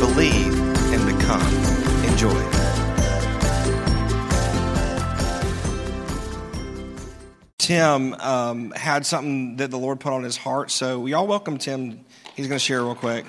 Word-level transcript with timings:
believe, 0.00 0.58
and 0.92 1.18
become. 1.18 1.42
Enjoy. 2.04 2.50
Tim 7.58 8.14
um, 8.14 8.70
had 8.70 9.04
something 9.04 9.56
that 9.56 9.70
the 9.70 9.76
Lord 9.76 10.00
put 10.00 10.14
on 10.14 10.22
his 10.22 10.38
heart, 10.38 10.70
so 10.70 10.98
we 10.98 11.12
all 11.12 11.26
welcome 11.26 11.58
Tim. 11.58 12.04
He's 12.34 12.48
going 12.48 12.58
to 12.58 12.64
share 12.64 12.82
real 12.82 12.94
quick. 12.94 13.26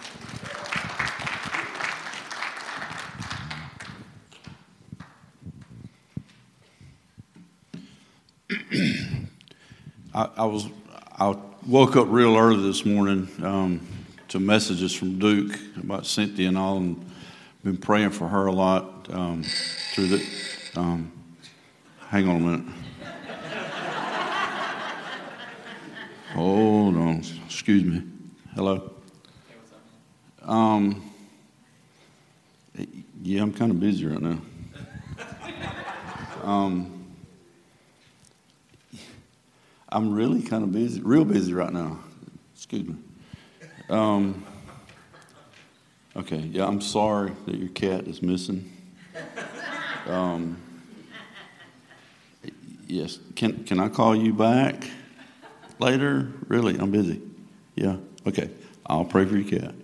I, 10.13 10.29
I 10.37 10.45
was 10.45 10.67
I 11.19 11.35
woke 11.67 11.97
up 11.97 12.07
real 12.09 12.37
early 12.37 12.63
this 12.63 12.85
morning 12.85 13.29
um, 13.43 13.87
to 14.31 14.39
messages 14.39 14.93
from 14.93 15.19
Duke 15.19 15.59
about 15.75 16.05
Cynthia 16.05 16.47
and 16.47 16.57
all, 16.57 16.77
and 16.77 17.05
been 17.65 17.75
praying 17.75 18.11
for 18.11 18.29
her 18.29 18.45
a 18.45 18.51
lot 18.53 19.09
um, 19.11 19.43
through 19.93 20.07
the. 20.07 20.25
Um, 20.77 21.11
hang 22.07 22.29
on 22.29 22.35
a 22.37 22.39
minute. 22.39 22.75
Hold 26.29 26.95
on. 26.95 27.17
Excuse 27.45 27.83
me. 27.83 28.03
Hello. 28.55 28.93
Um, 30.43 31.11
yeah, 33.21 33.41
I'm 33.41 33.51
kind 33.51 33.71
of 33.71 33.81
busy 33.81 34.05
right 34.05 34.21
now. 34.21 34.41
Um, 36.41 37.05
I'm 39.89 40.13
really 40.13 40.41
kind 40.41 40.63
of 40.63 40.71
busy, 40.71 41.01
real 41.01 41.25
busy 41.25 41.53
right 41.53 41.73
now. 41.73 41.99
Excuse 42.55 42.87
me. 42.87 42.95
Um, 43.91 44.45
okay, 46.15 46.37
yeah, 46.37 46.65
I'm 46.65 46.79
sorry 46.79 47.33
that 47.45 47.55
your 47.55 47.67
cat 47.69 48.07
is 48.07 48.21
missing. 48.21 48.71
Um, 50.07 50.57
yes, 52.87 53.19
can 53.35 53.65
can 53.65 53.79
I 53.81 53.89
call 53.89 54.15
you 54.15 54.33
back 54.33 54.89
later? 55.77 56.31
Really, 56.47 56.77
I'm 56.77 56.89
busy. 56.89 57.21
Yeah, 57.75 57.97
okay. 58.25 58.49
I'll 58.85 59.05
pray 59.05 59.25
for 59.25 59.37
your 59.37 59.59
cat. 59.59 59.75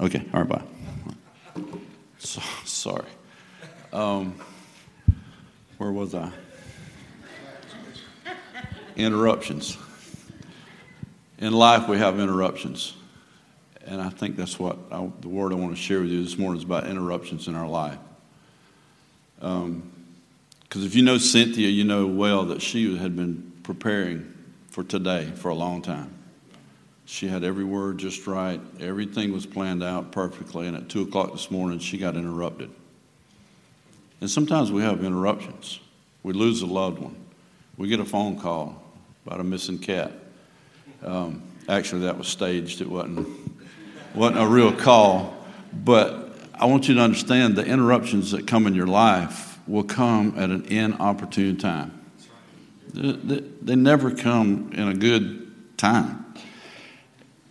Okay, 0.00 0.24
all 0.32 0.42
right, 0.42 0.48
bye. 0.48 1.62
So, 2.18 2.40
sorry. 2.64 3.08
Um, 3.92 4.34
where 5.76 5.92
was 5.92 6.14
I? 6.14 6.32
interruptions. 8.96 9.78
In 11.38 11.52
life, 11.52 11.88
we 11.88 11.98
have 11.98 12.18
interruptions. 12.18 12.94
And 13.86 14.00
I 14.00 14.10
think 14.10 14.36
that's 14.36 14.58
what 14.58 14.76
I, 14.90 15.08
the 15.20 15.28
word 15.28 15.52
I 15.52 15.56
want 15.56 15.74
to 15.74 15.80
share 15.80 16.00
with 16.00 16.10
you 16.10 16.22
this 16.22 16.36
morning 16.36 16.58
is 16.58 16.64
about 16.64 16.86
interruptions 16.86 17.48
in 17.48 17.54
our 17.54 17.68
life. 17.68 17.98
Because 19.36 19.64
um, 19.64 19.92
if 20.74 20.94
you 20.94 21.02
know 21.02 21.16
Cynthia, 21.16 21.68
you 21.68 21.84
know 21.84 22.06
well 22.06 22.44
that 22.46 22.60
she 22.60 22.98
had 22.98 23.16
been 23.16 23.52
preparing 23.62 24.32
for 24.70 24.82
today 24.82 25.30
for 25.36 25.48
a 25.48 25.54
long 25.54 25.80
time. 25.80 26.12
She 27.06 27.28
had 27.28 27.44
every 27.44 27.64
word 27.64 27.98
just 27.98 28.26
right, 28.26 28.60
everything 28.80 29.32
was 29.32 29.46
planned 29.46 29.82
out 29.82 30.12
perfectly, 30.12 30.66
and 30.66 30.76
at 30.76 30.90
2 30.90 31.02
o'clock 31.02 31.32
this 31.32 31.50
morning, 31.50 31.78
she 31.78 31.96
got 31.96 32.16
interrupted. 32.16 32.70
And 34.20 34.28
sometimes 34.28 34.70
we 34.70 34.82
have 34.82 35.02
interruptions. 35.02 35.80
We 36.22 36.34
lose 36.34 36.60
a 36.60 36.66
loved 36.66 36.98
one, 36.98 37.16
we 37.78 37.88
get 37.88 38.00
a 38.00 38.04
phone 38.04 38.38
call, 38.38 38.82
about 39.24 39.40
a 39.40 39.44
missing 39.44 39.78
cat. 39.78 40.12
Um, 41.02 41.42
actually, 41.68 42.02
that 42.02 42.18
was 42.18 42.28
staged. 42.28 42.80
It 42.80 42.88
wasn't 42.88 43.28
wasn't 44.14 44.40
a 44.40 44.46
real 44.46 44.72
call. 44.72 45.36
But 45.72 46.32
I 46.54 46.66
want 46.66 46.88
you 46.88 46.94
to 46.94 47.00
understand 47.00 47.56
the 47.56 47.64
interruptions 47.64 48.32
that 48.32 48.46
come 48.46 48.66
in 48.66 48.74
your 48.74 48.86
life 48.86 49.58
will 49.66 49.84
come 49.84 50.34
at 50.36 50.50
an 50.50 50.64
inopportune 50.64 51.56
time. 51.56 51.94
They, 52.94 53.40
they, 53.62 53.76
never 53.76 54.10
come 54.10 54.70
in 54.72 54.88
a 54.88 54.94
good 54.94 55.76
time. 55.76 56.24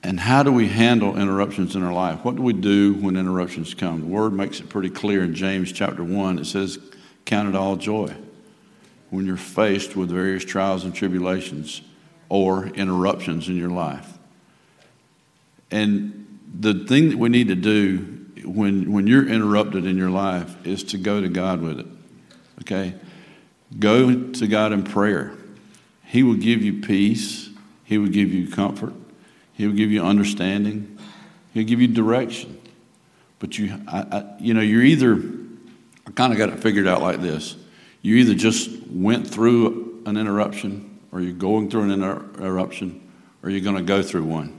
And 0.01 0.19
how 0.19 0.41
do 0.41 0.51
we 0.51 0.67
handle 0.67 1.17
interruptions 1.17 1.75
in 1.75 1.83
our 1.83 1.93
life? 1.93 2.25
What 2.25 2.35
do 2.35 2.41
we 2.41 2.53
do 2.53 2.95
when 2.95 3.15
interruptions 3.15 3.75
come? 3.75 4.01
The 4.01 4.07
word 4.07 4.33
makes 4.33 4.59
it 4.59 4.67
pretty 4.67 4.89
clear 4.89 5.23
in 5.23 5.35
James 5.35 5.71
chapter 5.71 6.03
1. 6.03 6.39
It 6.39 6.45
says, 6.45 6.79
Count 7.25 7.49
it 7.49 7.55
all 7.55 7.75
joy 7.75 8.15
when 9.09 9.25
you're 9.25 9.37
faced 9.37 9.95
with 9.95 10.09
various 10.09 10.43
trials 10.43 10.85
and 10.85 10.95
tribulations 10.95 11.81
or 12.29 12.67
interruptions 12.67 13.49
in 13.49 13.55
your 13.55 13.69
life. 13.69 14.17
And 15.71 16.39
the 16.59 16.85
thing 16.85 17.09
that 17.09 17.17
we 17.17 17.29
need 17.29 17.47
to 17.49 17.55
do 17.55 18.25
when, 18.43 18.91
when 18.91 19.07
you're 19.07 19.27
interrupted 19.27 19.85
in 19.85 19.97
your 19.97 20.09
life 20.09 20.65
is 20.65 20.83
to 20.85 20.97
go 20.97 21.21
to 21.21 21.27
God 21.27 21.61
with 21.61 21.79
it. 21.79 21.87
Okay? 22.61 22.93
Go 23.77 24.31
to 24.31 24.47
God 24.47 24.71
in 24.71 24.83
prayer. 24.83 25.33
He 26.05 26.23
will 26.23 26.35
give 26.35 26.63
you 26.63 26.81
peace, 26.81 27.49
He 27.83 27.97
will 27.97 28.07
give 28.07 28.33
you 28.33 28.47
comfort, 28.47 28.93
He 29.53 29.67
will 29.67 29.75
give 29.75 29.91
you 29.91 30.03
understanding, 30.03 30.97
He'll 31.53 31.65
give 31.65 31.81
you 31.81 31.87
direction. 31.87 32.61
But 33.39 33.57
you, 33.57 33.79
I, 33.87 33.99
I, 33.99 34.25
you 34.39 34.53
know, 34.53 34.61
you're 34.61 34.83
either, 34.83 35.21
I 36.07 36.11
kind 36.11 36.31
of 36.31 36.39
got 36.39 36.49
it 36.49 36.59
figured 36.59 36.87
out 36.87 37.01
like 37.01 37.21
this 37.21 37.57
you 38.01 38.15
either 38.17 38.35
just 38.35 38.69
went 38.87 39.27
through 39.27 40.01
an 40.05 40.15
interruption, 40.15 40.86
or 41.11 41.21
you're 41.21 41.33
going 41.33 41.69
through 41.69 41.83
an 41.83 41.91
interruption, 41.91 43.01
or 43.43 43.49
you're 43.49 43.61
going 43.61 43.77
to 43.77 43.83
go 43.83 44.01
through 44.01 44.23
one. 44.23 44.53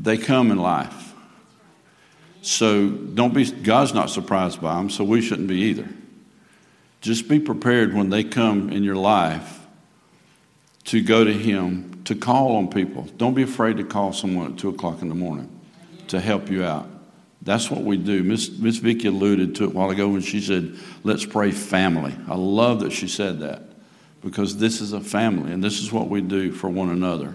They 0.00 0.16
come 0.16 0.50
in 0.50 0.58
life. 0.58 1.14
So 2.40 2.88
don't 2.88 3.34
be, 3.34 3.50
God's 3.50 3.94
not 3.94 4.10
surprised 4.10 4.60
by 4.60 4.74
them, 4.76 4.90
so 4.90 5.04
we 5.04 5.20
shouldn't 5.20 5.48
be 5.48 5.60
either. 5.62 5.88
Just 7.00 7.28
be 7.28 7.38
prepared 7.38 7.94
when 7.94 8.10
they 8.10 8.24
come 8.24 8.70
in 8.70 8.82
your 8.82 8.96
life 8.96 9.60
to 10.84 11.02
go 11.02 11.22
to 11.24 11.32
Him, 11.32 12.02
to 12.04 12.14
call 12.14 12.56
on 12.56 12.68
people. 12.68 13.06
Don't 13.16 13.34
be 13.34 13.42
afraid 13.42 13.76
to 13.76 13.84
call 13.84 14.12
someone 14.12 14.52
at 14.52 14.58
2 14.58 14.70
o'clock 14.70 15.02
in 15.02 15.08
the 15.08 15.14
morning 15.14 15.48
to 16.08 16.20
help 16.20 16.50
you 16.50 16.64
out. 16.64 16.88
That's 17.42 17.70
what 17.70 17.82
we 17.82 17.96
do. 17.96 18.22
Miss, 18.22 18.50
Miss 18.50 18.78
Vicky 18.78 19.08
alluded 19.08 19.56
to 19.56 19.64
it 19.64 19.66
a 19.68 19.70
while 19.70 19.90
ago 19.90 20.08
when 20.08 20.20
she 20.20 20.40
said, 20.40 20.76
let's 21.02 21.24
pray 21.24 21.50
family. 21.50 22.14
I 22.28 22.36
love 22.36 22.80
that 22.80 22.92
she 22.92 23.08
said 23.08 23.40
that 23.40 23.62
because 24.22 24.56
this 24.56 24.80
is 24.80 24.92
a 24.92 25.00
family 25.00 25.52
and 25.52 25.62
this 25.62 25.80
is 25.80 25.92
what 25.92 26.08
we 26.08 26.20
do 26.20 26.52
for 26.52 26.68
one 26.68 26.90
another. 26.90 27.34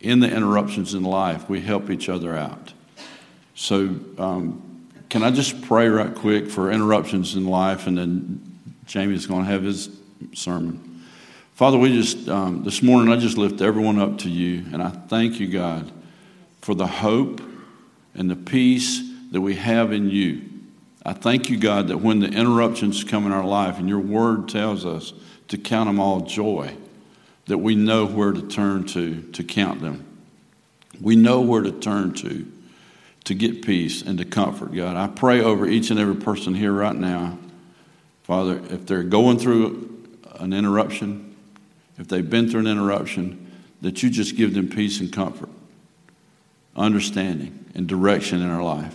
In 0.00 0.20
the 0.20 0.30
interruptions 0.30 0.94
in 0.94 1.04
life, 1.04 1.48
we 1.48 1.60
help 1.60 1.90
each 1.90 2.08
other 2.08 2.36
out. 2.36 2.72
So, 3.54 3.96
um, 4.18 4.88
can 5.08 5.22
I 5.22 5.30
just 5.30 5.60
pray 5.62 5.88
right 5.88 6.14
quick 6.14 6.50
for 6.50 6.70
interruptions 6.70 7.36
in 7.36 7.46
life 7.46 7.86
and 7.86 7.96
then 7.96 8.58
Jamie's 8.86 9.26
going 9.26 9.44
to 9.44 9.50
have 9.50 9.62
his 9.62 9.90
sermon. 10.34 11.02
Father, 11.54 11.78
we 11.78 11.92
just, 11.92 12.28
um, 12.28 12.64
this 12.64 12.82
morning, 12.82 13.12
I 13.12 13.16
just 13.16 13.36
lift 13.36 13.60
everyone 13.60 13.98
up 13.98 14.18
to 14.18 14.30
you 14.30 14.64
and 14.72 14.82
I 14.82 14.88
thank 14.88 15.38
you, 15.38 15.48
God, 15.48 15.90
for 16.60 16.74
the 16.74 16.86
hope 16.86 17.40
and 18.14 18.30
the 18.30 18.36
peace 18.36 19.02
that 19.30 19.40
we 19.40 19.54
have 19.54 19.92
in 19.92 20.10
you. 20.10 20.42
I 21.04 21.12
thank 21.12 21.50
you, 21.50 21.58
God, 21.58 21.88
that 21.88 21.98
when 21.98 22.20
the 22.20 22.28
interruptions 22.28 23.02
come 23.02 23.26
in 23.26 23.32
our 23.32 23.44
life, 23.44 23.78
and 23.78 23.88
your 23.88 23.98
word 23.98 24.48
tells 24.48 24.86
us 24.86 25.12
to 25.48 25.58
count 25.58 25.88
them 25.88 26.00
all 26.00 26.20
joy, 26.20 26.76
that 27.46 27.58
we 27.58 27.74
know 27.74 28.06
where 28.06 28.32
to 28.32 28.42
turn 28.42 28.84
to 28.88 29.22
to 29.22 29.44
count 29.44 29.80
them. 29.80 30.06
We 31.00 31.16
know 31.16 31.40
where 31.40 31.62
to 31.62 31.72
turn 31.72 32.14
to 32.14 32.46
to 33.24 33.34
get 33.34 33.64
peace 33.64 34.02
and 34.02 34.18
to 34.18 34.24
comfort, 34.24 34.74
God. 34.74 34.96
I 34.96 35.06
pray 35.06 35.40
over 35.40 35.66
each 35.66 35.90
and 35.90 36.00
every 36.00 36.16
person 36.16 36.54
here 36.54 36.72
right 36.72 36.94
now, 36.94 37.38
Father, 38.24 38.60
if 38.70 38.86
they're 38.86 39.02
going 39.02 39.38
through 39.38 40.08
an 40.40 40.52
interruption, 40.52 41.36
if 41.98 42.08
they've 42.08 42.28
been 42.28 42.50
through 42.50 42.60
an 42.60 42.66
interruption, 42.66 43.52
that 43.80 44.02
you 44.02 44.10
just 44.10 44.36
give 44.36 44.54
them 44.54 44.68
peace 44.68 45.00
and 45.00 45.12
comfort, 45.12 45.50
understanding, 46.74 47.64
and 47.74 47.86
direction 47.86 48.40
in 48.40 48.50
our 48.50 48.62
life. 48.62 48.94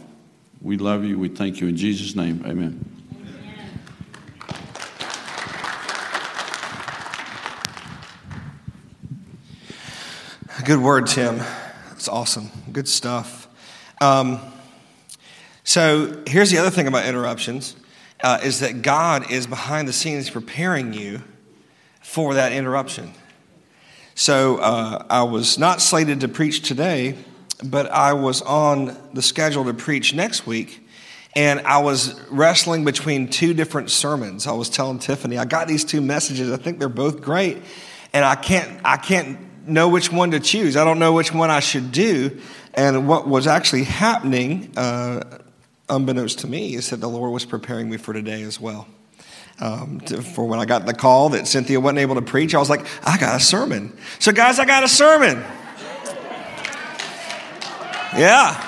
We 0.61 0.77
love 0.77 1.05
you. 1.05 1.19
We 1.19 1.29
thank 1.29 1.61
you. 1.61 1.67
In 1.67 1.77
Jesus' 1.77 2.15
name, 2.15 2.43
amen. 2.45 2.96
Good 10.65 10.79
word, 10.79 11.05
Tim. 11.05 11.39
It's 11.91 12.07
awesome. 12.07 12.49
Good 12.71 12.87
stuff. 12.87 13.47
Um, 14.01 14.39
So 15.63 16.23
here's 16.25 16.49
the 16.49 16.57
other 16.57 16.71
thing 16.71 16.87
about 16.87 17.05
interruptions 17.05 17.75
uh, 18.23 18.39
is 18.41 18.61
that 18.61 18.81
God 18.81 19.29
is 19.29 19.45
behind 19.45 19.87
the 19.87 19.93
scenes 19.93 20.29
preparing 20.29 20.93
you 20.93 21.21
for 22.01 22.33
that 22.33 22.53
interruption. 22.53 23.13
So 24.15 24.57
uh, 24.57 25.05
I 25.09 25.23
was 25.23 25.59
not 25.59 25.79
slated 25.79 26.21
to 26.21 26.27
preach 26.27 26.61
today, 26.61 27.17
but 27.63 27.91
I 27.91 28.13
was 28.13 28.41
on 28.41 28.97
the 29.13 29.21
schedule 29.21 29.65
to 29.65 29.73
preach 29.73 30.13
next 30.15 30.47
week. 30.47 30.87
And 31.35 31.59
I 31.67 31.79
was 31.79 32.19
wrestling 32.31 32.83
between 32.83 33.27
two 33.27 33.53
different 33.53 33.91
sermons. 33.91 34.47
I 34.47 34.53
was 34.53 34.69
telling 34.69 34.97
Tiffany, 34.97 35.37
I 35.37 35.45
got 35.45 35.67
these 35.67 35.83
two 35.83 36.01
messages. 36.01 36.51
I 36.51 36.57
think 36.57 36.79
they're 36.79 36.89
both 36.89 37.21
great. 37.21 37.57
And 38.11 38.25
I 38.25 38.35
can't, 38.35 38.81
I 38.83 38.97
can't 38.97 39.37
know 39.67 39.89
which 39.89 40.11
one 40.11 40.31
to 40.31 40.39
choose. 40.39 40.77
I 40.77 40.83
don't 40.83 40.99
know 40.99 41.13
which 41.13 41.33
one 41.33 41.49
I 41.49 41.59
should 41.59 41.91
do. 41.91 42.39
And 42.73 43.07
what 43.07 43.27
was 43.27 43.47
actually 43.47 43.83
happening, 43.83 44.71
uh, 44.77 45.39
unbeknownst 45.89 46.39
to 46.39 46.47
me, 46.47 46.75
is 46.75 46.89
that 46.91 46.97
the 46.97 47.09
Lord 47.09 47.31
was 47.31 47.45
preparing 47.45 47.89
me 47.89 47.97
for 47.97 48.13
today 48.13 48.43
as 48.43 48.59
well. 48.59 48.87
Um, 49.59 50.01
to, 50.01 50.21
for 50.21 50.45
when 50.45 50.59
I 50.59 50.65
got 50.65 50.85
the 50.85 50.93
call 50.93 51.29
that 51.29 51.47
Cynthia 51.47 51.79
wasn't 51.79 51.99
able 51.99 52.15
to 52.15 52.21
preach, 52.21 52.53
I 52.53 52.59
was 52.59 52.69
like, 52.69 52.85
I 53.03 53.17
got 53.17 53.35
a 53.35 53.43
sermon. 53.43 53.97
So, 54.19 54.31
guys, 54.31 54.59
I 54.59 54.65
got 54.65 54.83
a 54.83 54.87
sermon. 54.87 55.43
Yeah. 58.15 58.63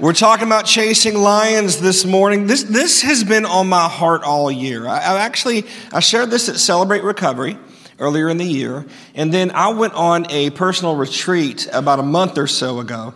We're 0.00 0.12
talking 0.12 0.46
about 0.46 0.64
chasing 0.64 1.14
lions 1.16 1.80
this 1.80 2.04
morning. 2.04 2.46
This, 2.46 2.64
this 2.64 3.02
has 3.02 3.24
been 3.24 3.44
on 3.44 3.68
my 3.68 3.88
heart 3.88 4.22
all 4.22 4.50
year. 4.50 4.86
I, 4.86 4.98
I 4.98 5.20
actually, 5.20 5.64
I 5.92 6.00
shared 6.00 6.30
this 6.30 6.48
at 6.48 6.56
Celebrate 6.56 7.02
Recovery 7.02 7.58
earlier 7.98 8.28
in 8.28 8.36
the 8.36 8.44
year. 8.44 8.86
And 9.14 9.32
then 9.32 9.50
I 9.50 9.68
went 9.68 9.94
on 9.94 10.30
a 10.30 10.50
personal 10.50 10.96
retreat 10.96 11.68
about 11.72 11.98
a 11.98 12.02
month 12.02 12.38
or 12.38 12.46
so 12.46 12.80
ago. 12.80 13.14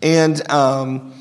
And, 0.00 0.50
um, 0.50 1.12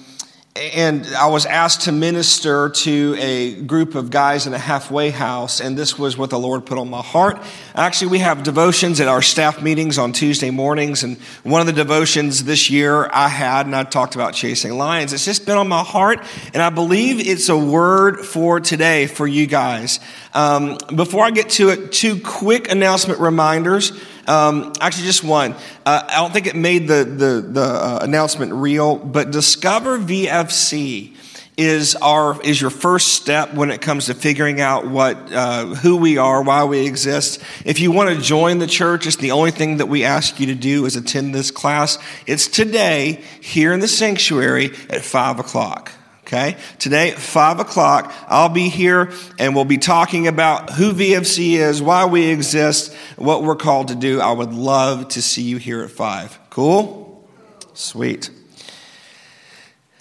and 0.55 1.07
I 1.15 1.27
was 1.27 1.45
asked 1.45 1.81
to 1.81 1.93
minister 1.93 2.69
to 2.69 3.15
a 3.17 3.61
group 3.61 3.95
of 3.95 4.09
guys 4.09 4.47
in 4.47 4.53
a 4.53 4.57
halfway 4.57 5.09
house, 5.09 5.61
and 5.61 5.77
this 5.77 5.97
was 5.97 6.17
what 6.17 6.29
the 6.29 6.39
Lord 6.39 6.65
put 6.65 6.77
on 6.77 6.89
my 6.89 7.01
heart. 7.01 7.41
Actually, 7.73 8.11
we 8.11 8.19
have 8.19 8.43
devotions 8.43 8.99
at 8.99 9.07
our 9.07 9.21
staff 9.21 9.61
meetings 9.61 9.97
on 9.97 10.11
Tuesday 10.11 10.49
mornings, 10.49 11.03
and 11.03 11.17
one 11.43 11.61
of 11.61 11.67
the 11.67 11.73
devotions 11.73 12.43
this 12.43 12.69
year 12.69 13.09
I 13.13 13.29
had, 13.29 13.65
and 13.65 13.73
I 13.73 13.85
talked 13.85 14.15
about 14.15 14.33
chasing 14.33 14.77
lions. 14.77 15.13
It's 15.13 15.23
just 15.23 15.45
been 15.45 15.57
on 15.57 15.69
my 15.69 15.83
heart, 15.83 16.19
and 16.53 16.61
I 16.61 16.69
believe 16.69 17.25
it's 17.25 17.47
a 17.47 17.57
word 17.57 18.19
for 18.19 18.59
today 18.59 19.07
for 19.07 19.25
you 19.25 19.47
guys. 19.47 20.01
Um, 20.33 20.77
before 20.93 21.23
I 21.23 21.31
get 21.31 21.49
to 21.51 21.69
it, 21.69 21.93
two 21.93 22.19
quick 22.19 22.69
announcement 22.69 23.21
reminders. 23.21 23.93
Um, 24.27 24.73
actually, 24.79 25.05
just 25.05 25.23
one. 25.23 25.53
Uh, 25.85 26.03
I 26.07 26.15
don't 26.17 26.31
think 26.31 26.47
it 26.47 26.55
made 26.55 26.87
the, 26.87 27.03
the, 27.03 27.41
the 27.41 27.61
uh, 27.61 27.99
announcement 28.01 28.53
real, 28.53 28.97
but 28.97 29.31
Discover 29.31 29.99
VFC 29.99 31.15
is 31.57 31.95
our 31.97 32.41
is 32.41 32.59
your 32.59 32.69
first 32.69 33.09
step 33.09 33.53
when 33.53 33.69
it 33.71 33.81
comes 33.81 34.05
to 34.07 34.13
figuring 34.13 34.61
out 34.61 34.87
what 34.87 35.31
uh, 35.31 35.65
who 35.65 35.97
we 35.97 36.17
are, 36.17 36.41
why 36.41 36.63
we 36.63 36.87
exist. 36.87 37.41
If 37.65 37.79
you 37.79 37.91
want 37.91 38.15
to 38.15 38.21
join 38.21 38.59
the 38.59 38.67
church, 38.67 39.05
it's 39.05 39.17
the 39.17 39.31
only 39.31 39.51
thing 39.51 39.77
that 39.77 39.87
we 39.87 40.03
ask 40.03 40.39
you 40.39 40.47
to 40.47 40.55
do 40.55 40.85
is 40.85 40.95
attend 40.95 41.35
this 41.35 41.51
class. 41.51 41.97
It's 42.25 42.47
today 42.47 43.23
here 43.41 43.73
in 43.73 43.79
the 43.79 43.87
sanctuary 43.87 44.71
at 44.89 45.03
five 45.03 45.39
o'clock. 45.39 45.91
Okay? 46.31 46.55
Today 46.79 47.11
at 47.11 47.17
5 47.17 47.59
o'clock, 47.59 48.13
I'll 48.29 48.47
be 48.47 48.69
here 48.69 49.11
and 49.37 49.53
we'll 49.53 49.65
be 49.65 49.77
talking 49.77 50.29
about 50.29 50.69
who 50.69 50.93
VFC 50.93 51.55
is, 51.55 51.81
why 51.81 52.05
we 52.05 52.29
exist, 52.29 52.93
what 53.17 53.43
we're 53.43 53.57
called 53.57 53.89
to 53.89 53.95
do. 53.95 54.21
I 54.21 54.31
would 54.31 54.53
love 54.53 55.09
to 55.09 55.21
see 55.21 55.41
you 55.41 55.57
here 55.57 55.81
at 55.81 55.91
5. 55.91 56.39
Cool? 56.49 57.27
Sweet. 57.73 58.29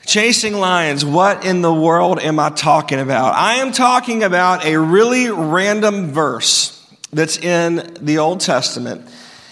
Chasing 0.06 0.54
lions, 0.54 1.04
what 1.04 1.44
in 1.44 1.62
the 1.62 1.74
world 1.74 2.20
am 2.20 2.38
I 2.38 2.50
talking 2.50 3.00
about? 3.00 3.34
I 3.34 3.54
am 3.54 3.72
talking 3.72 4.22
about 4.22 4.64
a 4.64 4.78
really 4.78 5.30
random 5.30 6.12
verse 6.12 6.76
that's 7.12 7.38
in 7.38 7.96
the 8.00 8.18
Old 8.18 8.38
Testament. 8.38 9.04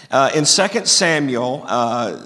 Uh, 0.09 0.31
in 0.33 0.45
2 0.45 0.85
Samuel, 0.85 1.65
uh, 1.67 2.25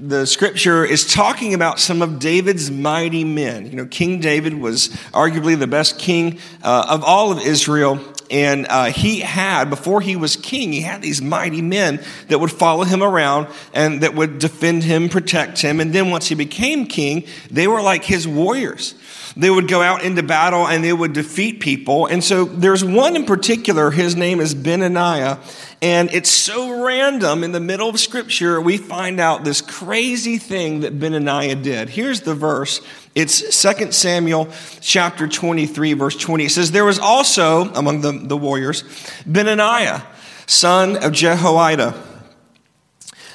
the 0.00 0.26
scripture 0.26 0.84
is 0.84 1.12
talking 1.12 1.54
about 1.54 1.80
some 1.80 2.02
of 2.02 2.18
David's 2.18 2.70
mighty 2.70 3.24
men. 3.24 3.66
You 3.66 3.76
know, 3.76 3.86
King 3.86 4.20
David 4.20 4.54
was 4.54 4.88
arguably 5.12 5.58
the 5.58 5.66
best 5.66 5.98
king 5.98 6.38
uh, 6.62 6.86
of 6.88 7.02
all 7.02 7.32
of 7.32 7.40
Israel. 7.40 7.98
And 8.30 8.66
uh, 8.68 8.86
he 8.86 9.20
had, 9.20 9.70
before 9.70 10.00
he 10.00 10.16
was 10.16 10.36
king, 10.36 10.72
he 10.72 10.82
had 10.82 11.02
these 11.02 11.22
mighty 11.22 11.62
men 11.62 12.02
that 12.28 12.38
would 12.38 12.50
follow 12.50 12.84
him 12.84 13.02
around 13.02 13.48
and 13.72 14.02
that 14.02 14.14
would 14.14 14.38
defend 14.38 14.84
him, 14.84 15.08
protect 15.08 15.60
him. 15.60 15.80
And 15.80 15.92
then 15.92 16.10
once 16.10 16.28
he 16.28 16.34
became 16.34 16.86
king, 16.86 17.24
they 17.50 17.66
were 17.66 17.80
like 17.80 18.04
his 18.04 18.28
warriors. 18.28 18.94
They 19.36 19.50
would 19.50 19.68
go 19.68 19.80
out 19.82 20.02
into 20.02 20.22
battle 20.22 20.66
and 20.66 20.82
they 20.82 20.92
would 20.92 21.12
defeat 21.12 21.60
people. 21.60 22.06
And 22.06 22.24
so 22.24 22.44
there's 22.44 22.84
one 22.84 23.14
in 23.14 23.24
particular, 23.24 23.90
his 23.90 24.16
name 24.16 24.40
is 24.40 24.54
Benaniah. 24.54 25.38
And 25.80 26.10
it's 26.12 26.30
so 26.30 26.84
random 26.84 27.44
in 27.44 27.52
the 27.52 27.60
middle 27.60 27.88
of 27.88 28.00
scripture, 28.00 28.60
we 28.60 28.78
find 28.78 29.20
out 29.20 29.44
this 29.44 29.60
crazy 29.60 30.38
thing 30.38 30.80
that 30.80 30.98
Benaniah 30.98 31.62
did. 31.62 31.88
Here's 31.88 32.22
the 32.22 32.34
verse. 32.34 32.80
It's 33.18 33.62
2 33.62 33.90
Samuel 33.90 34.46
chapter 34.80 35.26
23, 35.26 35.94
verse 35.94 36.14
20. 36.14 36.44
It 36.44 36.50
says, 36.50 36.70
There 36.70 36.84
was 36.84 37.00
also 37.00 37.68
among 37.72 38.00
the, 38.00 38.12
the 38.12 38.36
warriors 38.36 38.84
Benaniah, 39.24 40.04
son 40.46 40.96
of 40.96 41.10
Jehoiada, 41.10 42.00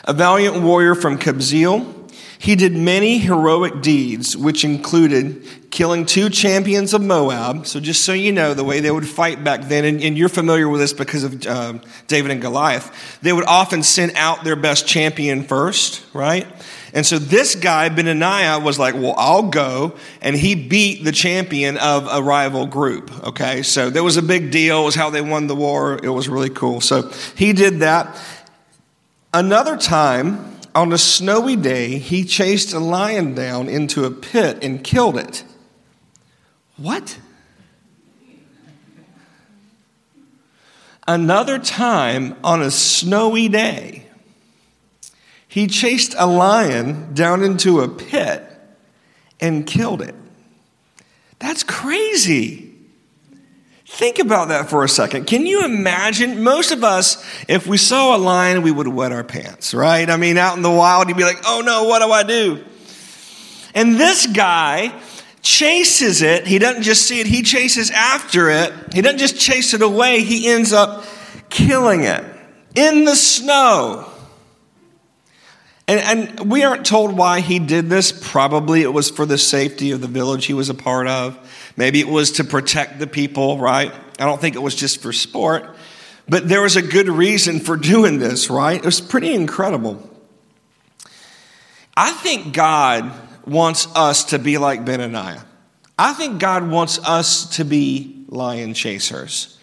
a 0.06 0.14
valiant 0.14 0.64
warrior 0.64 0.96
from 0.96 1.20
Kabzeel. 1.20 2.00
He 2.40 2.56
did 2.56 2.72
many 2.74 3.18
heroic 3.18 3.82
deeds, 3.82 4.38
which 4.38 4.64
included 4.64 5.46
killing 5.70 6.06
two 6.06 6.30
champions 6.30 6.94
of 6.94 7.02
Moab. 7.02 7.68
So, 7.68 7.82
just 7.82 8.06
so 8.06 8.14
you 8.14 8.32
know, 8.32 8.54
the 8.54 8.64
way 8.64 8.80
they 8.80 8.92
would 8.92 9.08
fight 9.08 9.44
back 9.44 9.64
then, 9.64 9.84
and, 9.84 10.02
and 10.02 10.18
you're 10.18 10.30
familiar 10.30 10.70
with 10.70 10.80
this 10.80 10.94
because 10.94 11.26
of 11.26 11.46
uh, 11.46 11.80
David 12.08 12.32
and 12.32 12.42
Goliath, 12.42 13.20
they 13.22 13.34
would 13.34 13.46
often 13.48 13.84
send 13.84 14.14
out 14.16 14.46
their 14.46 14.56
best 14.56 14.88
champion 14.88 15.44
first, 15.44 16.06
right? 16.14 16.48
And 16.94 17.06
so 17.06 17.18
this 17.18 17.56
guy, 17.56 17.90
Benaniah, 17.90 18.64
was 18.64 18.78
like, 18.78 18.94
Well, 18.94 19.16
I'll 19.18 19.50
go. 19.50 19.96
And 20.22 20.36
he 20.36 20.54
beat 20.54 21.04
the 21.04 21.12
champion 21.12 21.78
of 21.78 22.08
a 22.10 22.22
rival 22.22 22.68
group. 22.68 23.12
Okay. 23.28 23.64
So 23.64 23.90
there 23.90 24.04
was 24.04 24.18
a 24.18 24.22
big 24.22 24.52
deal. 24.52 24.84
It 24.84 24.86
was 24.86 24.96
how 24.96 25.10
they 25.10 25.22
won 25.22 25.48
the 25.48 25.56
war. 25.56 26.00
It 26.02 26.10
was 26.10 26.30
really 26.30 26.52
cool. 26.52 26.82
So 26.82 27.10
he 27.36 27.54
did 27.54 27.80
that. 27.80 28.16
Another 29.34 29.76
time, 29.76 30.60
on 30.76 30.94
a 30.94 30.98
snowy 30.98 31.56
day, 31.56 31.98
he 31.98 32.24
chased 32.24 32.74
a 32.74 32.80
lion 32.80 33.34
down 33.34 33.68
into 33.68 34.06
a 34.06 34.12
pit 34.12 34.60
and 34.62 34.84
killed 34.84 35.18
it. 35.18 35.44
What? 36.78 37.18
Another 41.08 41.60
time 41.60 42.36
on 42.44 42.62
a 42.62 42.72
snowy 42.72 43.50
day, 43.50 44.03
he 45.54 45.68
chased 45.68 46.16
a 46.18 46.26
lion 46.26 47.14
down 47.14 47.44
into 47.44 47.82
a 47.82 47.88
pit 47.88 48.44
and 49.40 49.68
killed 49.68 50.02
it. 50.02 50.16
That's 51.38 51.62
crazy. 51.62 52.74
Think 53.86 54.18
about 54.18 54.48
that 54.48 54.72
for 54.72 54.84
a 54.84 54.90
second. 54.90 55.28
Can 55.28 55.46
you 55.46 55.64
imagine? 55.64 56.42
Most 56.42 56.72
of 56.72 56.84
us, 56.84 57.24
if 57.48 57.68
we 57.68 57.78
saw 57.78 58.16
a 58.16 58.18
lion, 58.18 58.64
we 58.64 58.72
would 58.72 58.88
wet 58.88 59.12
our 59.12 59.24
pants, 59.24 59.76
right? 59.76 60.10
I 60.10 60.18
mean, 60.18 60.40
out 60.40 60.58
in 60.58 60.64
the 60.64 60.72
wild, 60.72 61.08
you'd 61.08 61.18
be 61.18 61.24
like, 61.24 61.44
oh 61.46 61.62
no, 61.64 61.84
what 61.84 62.00
do 62.00 62.12
I 62.12 62.24
do? 62.24 62.64
And 63.76 64.00
this 64.00 64.26
guy 64.26 65.00
chases 65.44 66.24
it. 66.24 66.48
He 66.48 66.58
doesn't 66.58 66.82
just 66.82 67.04
see 67.04 67.22
it, 67.22 67.28
he 67.28 67.44
chases 67.44 67.92
after 67.92 68.50
it. 68.50 68.74
He 68.92 69.04
doesn't 69.04 69.20
just 69.20 69.40
chase 69.40 69.76
it 69.76 69.84
away, 69.84 70.24
he 70.24 70.48
ends 70.48 70.74
up 70.74 71.06
killing 71.52 72.06
it 72.06 72.24
in 72.74 73.06
the 73.06 73.16
snow. 73.16 74.10
And, 75.88 76.00
and, 76.00 76.52
we 76.52 76.64
aren't 76.64 76.86
told 76.86 77.18
why 77.18 77.42
he 77.42 77.60
did 77.60 77.90
this. 77.90 78.12
Probably 78.12 78.84
it 78.84 78.94
was 78.94 79.10
for 79.10 79.26
the 79.26 79.38
safety 79.38 79.92
of 79.92 80.00
the 80.00 80.08
village 80.08 80.46
he 80.46 80.54
was 80.54 80.70
a 80.70 80.74
part 80.74 81.08
of. 81.08 81.38
Maybe 81.76 82.00
it 82.00 82.08
was 82.08 82.34
to 82.34 82.44
protect 82.44 83.00
the 83.00 83.08
people, 83.08 83.60
right? 83.60 83.92
I 84.20 84.26
don't 84.26 84.40
think 84.40 84.56
it 84.56 84.62
was 84.62 84.76
just 84.76 85.02
for 85.02 85.12
sport. 85.12 85.76
But 86.28 86.48
there 86.48 86.62
was 86.62 86.78
a 86.78 86.82
good 86.82 87.10
reason 87.10 87.60
for 87.60 87.76
doing 87.76 88.20
this, 88.20 88.50
right? 88.50 88.78
It 88.78 88.86
was 88.86 89.02
pretty 89.02 89.34
incredible. 89.34 90.10
I 91.98 92.12
think 92.12 92.54
God 92.54 93.12
wants 93.46 93.88
us 93.94 94.26
to 94.26 94.40
be 94.40 94.58
like 94.58 94.86
Benaniah. 94.86 95.44
I 96.00 96.14
think 96.14 96.40
God 96.40 96.70
wants 96.70 96.98
us 97.00 97.58
to 97.58 97.66
be 97.66 98.26
lion 98.30 98.74
chasers. 98.74 99.58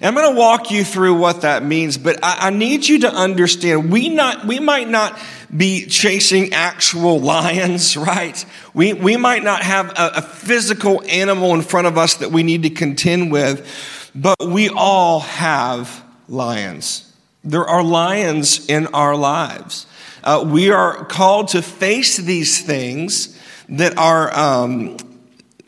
And 0.00 0.06
I'm 0.06 0.14
going 0.14 0.34
to 0.34 0.38
walk 0.38 0.70
you 0.70 0.82
through 0.82 1.14
what 1.14 1.42
that 1.42 1.62
means, 1.62 1.98
but 1.98 2.18
I, 2.22 2.48
I, 2.48 2.50
need 2.50 2.88
you 2.88 3.00
to 3.00 3.12
understand 3.12 3.92
we 3.92 4.08
not 4.08 4.46
we 4.46 4.58
might 4.58 4.88
not 4.88 5.18
be 5.54 5.84
chasing 5.84 6.54
actual 6.54 7.20
lions, 7.20 7.96
right? 7.98 8.42
We 8.72 8.94
we 8.94 9.18
might 9.18 9.42
not 9.42 9.62
have 9.62 9.90
a, 9.90 10.12
a 10.16 10.22
physical 10.22 11.02
animal 11.06 11.54
in 11.54 11.60
front 11.60 11.86
of 11.86 11.98
us 11.98 12.14
that 12.14 12.30
we 12.30 12.42
need 12.42 12.62
to 12.62 12.70
contend 12.70 13.30
with, 13.30 14.10
but 14.14 14.38
we 14.42 14.70
all 14.70 15.20
have 15.20 16.02
lions. 16.28 17.12
There 17.44 17.66
are 17.66 17.82
lions 17.82 18.68
in 18.68 18.86
our 18.88 19.14
lives. 19.14 19.86
Uh, 20.24 20.46
we 20.46 20.70
are 20.70 21.04
called 21.06 21.48
to 21.48 21.62
face 21.62 22.16
these 22.16 22.62
things 22.62 23.38
that 23.68 23.96
are 23.98 24.36
um, 24.36 24.96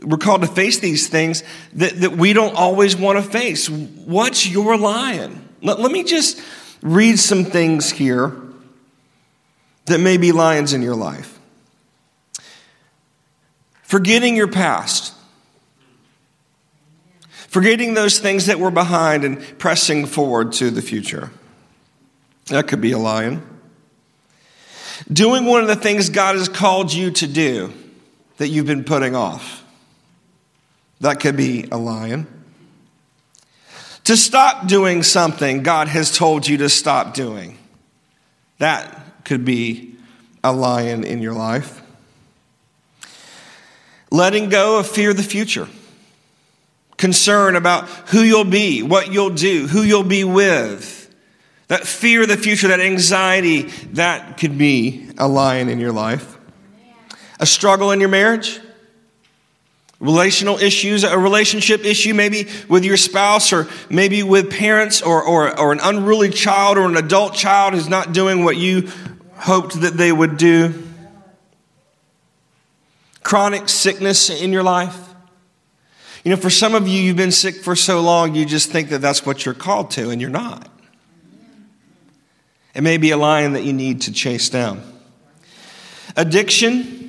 we're 0.05 0.19
called 0.19 0.43
to 0.43 0.47
face 0.47 0.79
these 0.79 1.09
things 1.09 1.43
that, 1.75 2.01
that 2.01 2.13
we 2.13 2.33
don't 2.33 2.55
always 2.55 2.97
want 2.97 3.23
to 3.23 3.23
face. 3.23 3.69
What's 3.69 4.47
your 4.49 4.77
lion? 4.77 5.49
Let, 5.63 5.81
let 5.81 5.93
me 5.93 6.03
just 6.05 6.41
read 6.83 7.19
some 7.19 7.45
things 7.45 7.91
here 7.91 8.37
that 9.87 9.99
may 9.99 10.17
be 10.17 10.33
lions 10.33 10.73
in 10.73 10.83
your 10.83 10.97
life. 10.97 11.39
Forgetting 13.83 14.37
your 14.37 14.49
past. 14.49 15.15
Forgetting 17.49 17.95
those 17.95 18.19
things 18.19 18.47
that 18.47 18.59
were 18.59 18.71
behind 18.71 19.25
and 19.25 19.59
pressing 19.59 20.07
forward 20.07 20.53
to 20.53 20.71
the 20.71 20.83
future. 20.83 21.31
That 22.47 22.67
could 22.67 22.81
be 22.81 22.93
a 22.93 22.99
lion. 22.99 23.47
Doing 25.13 25.45
one 25.45 25.61
of 25.61 25.69
the 25.69 25.77
things 25.77 26.09
God 26.09 26.37
has 26.37 26.49
called 26.49 26.93
you 26.93 27.11
to 27.11 27.27
do 27.27 27.73
that 28.39 28.49
you've 28.49 28.67
been 28.67 28.85
putting 28.85 29.15
off. 29.15 29.62
That 31.03 31.19
could 31.19 31.37
be 31.37 31.67
a 31.73 31.77
lion. 31.77 32.29
To 34.05 34.17
stop 34.17 34.69
doing 34.69 35.03
something 35.03 35.65
God 35.65 35.89
has 35.89 36.17
told 36.17 36.47
you 36.47 36.59
to 36.59 36.69
stop 36.69 37.13
doing. 37.13 37.59
That 38.59 39.25
could 39.25 39.45
be 39.45 39.97
a 40.45 40.53
lion 40.53 41.03
in 41.03 41.21
your 41.21 41.35
life. 41.35 41.83
Letting 44.13 44.49
go 44.49 44.79
of 44.79 44.87
fear 44.87 45.11
of 45.11 45.17
the 45.17 45.25
future. 45.25 45.69
Concern 46.99 47.57
about 47.57 47.89
who 48.11 48.21
you'll 48.21 48.45
be, 48.45 48.85
what 48.85 49.13
you'll 49.13 49.31
do, 49.31 49.67
who 49.67 49.83
you'll 49.83 50.05
be 50.05 50.23
with. 50.23 51.13
That 51.67 51.85
fear 51.85 52.23
of 52.23 52.29
the 52.29 52.37
future, 52.37 52.69
that 52.69 52.79
anxiety, 52.79 53.63
that 53.95 54.39
could 54.39 54.57
be 54.57 55.11
a 55.19 55.27
lion 55.27 55.69
in 55.69 55.81
your 55.81 55.93
life. 55.93 56.39
A 57.41 57.47
struggle 57.47 57.91
in 57.91 57.99
your 57.99 58.09
marriage, 58.09 58.61
relational 60.03 60.59
issues, 60.59 61.05
a 61.05 61.17
relationship 61.17 61.85
issue, 61.85 62.13
maybe 62.13 62.49
with 62.69 62.85
your 62.85 62.97
spouse 62.97 63.53
or 63.53 63.69
maybe 63.89 64.25
with 64.25 64.51
parents 64.51 65.01
or, 65.01 65.23
or, 65.23 65.59
or 65.59 65.71
an 65.71 65.79
unruly 65.81 66.29
child 66.29 66.77
or 66.77 66.87
an 66.87 66.97
adult 66.97 67.35
child 67.35 67.73
who's 67.73 67.89
not 67.89 68.13
doing 68.13 68.43
what 68.43 68.57
you 68.57 68.89
hoped 69.37 69.81
that 69.81 69.97
they 69.97 70.11
would 70.11 70.37
do. 70.37 70.83
Chronic 73.23 73.69
sickness 73.69 74.29
in 74.29 74.53
your 74.53 74.65
life. 74.65 74.99
You 76.25 76.31
know, 76.31 76.37
for 76.37 76.51
some 76.51 76.75
of 76.75 76.89
you, 76.89 77.01
you've 77.01 77.17
been 77.17 77.31
sick 77.31 77.63
for 77.63 77.77
so 77.77 78.01
long, 78.01 78.35
you 78.35 78.45
just 78.45 78.71
think 78.71 78.89
that 78.89 79.01
that's 79.01 79.25
what 79.25 79.45
you're 79.45 79.55
called 79.55 79.93
to, 79.93 80.11
and 80.11 80.21
you're 80.21 80.31
not. 80.31 80.69
It 82.75 82.83
may 82.83 82.97
be 82.97 83.13
a 83.13 83.17
lion 83.17 83.53
that 83.53 83.63
you 83.63 83.73
need 83.73 84.03
to 84.03 84.13
chase 84.13 84.49
down. 84.49 84.83
Addiction. 86.17 87.02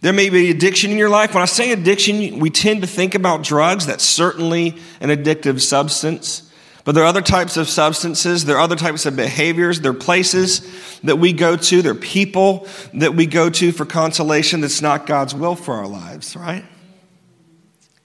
There 0.00 0.12
may 0.12 0.30
be 0.30 0.50
addiction 0.50 0.92
in 0.92 0.98
your 0.98 1.08
life. 1.08 1.34
When 1.34 1.42
I 1.42 1.46
say 1.46 1.72
addiction, 1.72 2.38
we 2.38 2.50
tend 2.50 2.82
to 2.82 2.86
think 2.86 3.14
about 3.14 3.42
drugs. 3.42 3.86
That's 3.86 4.04
certainly 4.04 4.76
an 5.00 5.10
addictive 5.10 5.60
substance. 5.60 6.48
But 6.84 6.94
there 6.94 7.04
are 7.04 7.08
other 7.08 7.20
types 7.20 7.58
of 7.58 7.68
substances, 7.68 8.46
there 8.46 8.56
are 8.56 8.62
other 8.62 8.74
types 8.74 9.04
of 9.04 9.14
behaviors, 9.14 9.82
there 9.82 9.90
are 9.90 9.94
places 9.94 11.00
that 11.00 11.18
we 11.18 11.34
go 11.34 11.54
to, 11.54 11.82
there 11.82 11.92
are 11.92 11.94
people 11.94 12.66
that 12.94 13.14
we 13.14 13.26
go 13.26 13.50
to 13.50 13.72
for 13.72 13.84
consolation 13.84 14.62
that's 14.62 14.80
not 14.80 15.04
God's 15.04 15.34
will 15.34 15.54
for 15.54 15.74
our 15.74 15.86
lives, 15.86 16.34
right? 16.34 16.64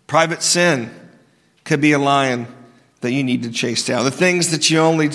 Private 0.06 0.44
sin 0.44 0.92
could 1.64 1.80
be 1.80 1.94
a 1.94 1.98
lion 1.98 2.46
that 3.00 3.14
you 3.14 3.24
need 3.24 3.44
to 3.44 3.52
chase 3.52 3.86
down. 3.86 4.04
The 4.04 4.12
things 4.12 4.52
that 4.52 4.70
you 4.70 4.80
only 4.80 5.12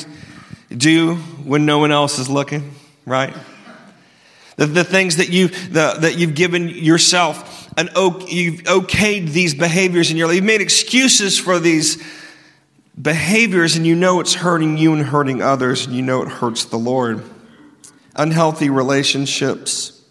do 0.75 1.17
when 1.45 1.67
no 1.67 1.79
one 1.79 1.93
else 1.93 2.19
is 2.19 2.31
looking, 2.31 2.75
right? 3.05 3.35
The, 4.59 4.67
the 4.67 4.85
things 4.85 5.17
that, 5.17 5.31
you, 5.31 5.49
the, 5.49 5.97
that 6.00 6.19
you've 6.19 6.35
given 6.35 6.69
yourself, 6.69 7.73
an, 7.79 7.88
you've 7.97 8.62
okayed 8.65 9.31
these 9.31 9.55
behaviors 9.55 10.11
in 10.11 10.17
your 10.17 10.27
life. 10.27 10.35
You've 10.35 10.45
made 10.45 10.61
excuses 10.61 11.38
for 11.38 11.61
these 11.61 12.03
behaviors 13.00 13.77
and 13.77 13.87
you 13.87 13.95
know 13.95 14.19
it's 14.19 14.35
hurting 14.35 14.77
you 14.77 14.93
and 14.93 15.07
hurting 15.07 15.41
others 15.41 15.87
and 15.87 15.95
you 15.95 16.03
know 16.03 16.23
it 16.23 16.29
hurts 16.29 16.65
the 16.65 16.77
Lord. 16.77 17.23
Unhealthy 18.17 18.69
relationships. 18.69 20.05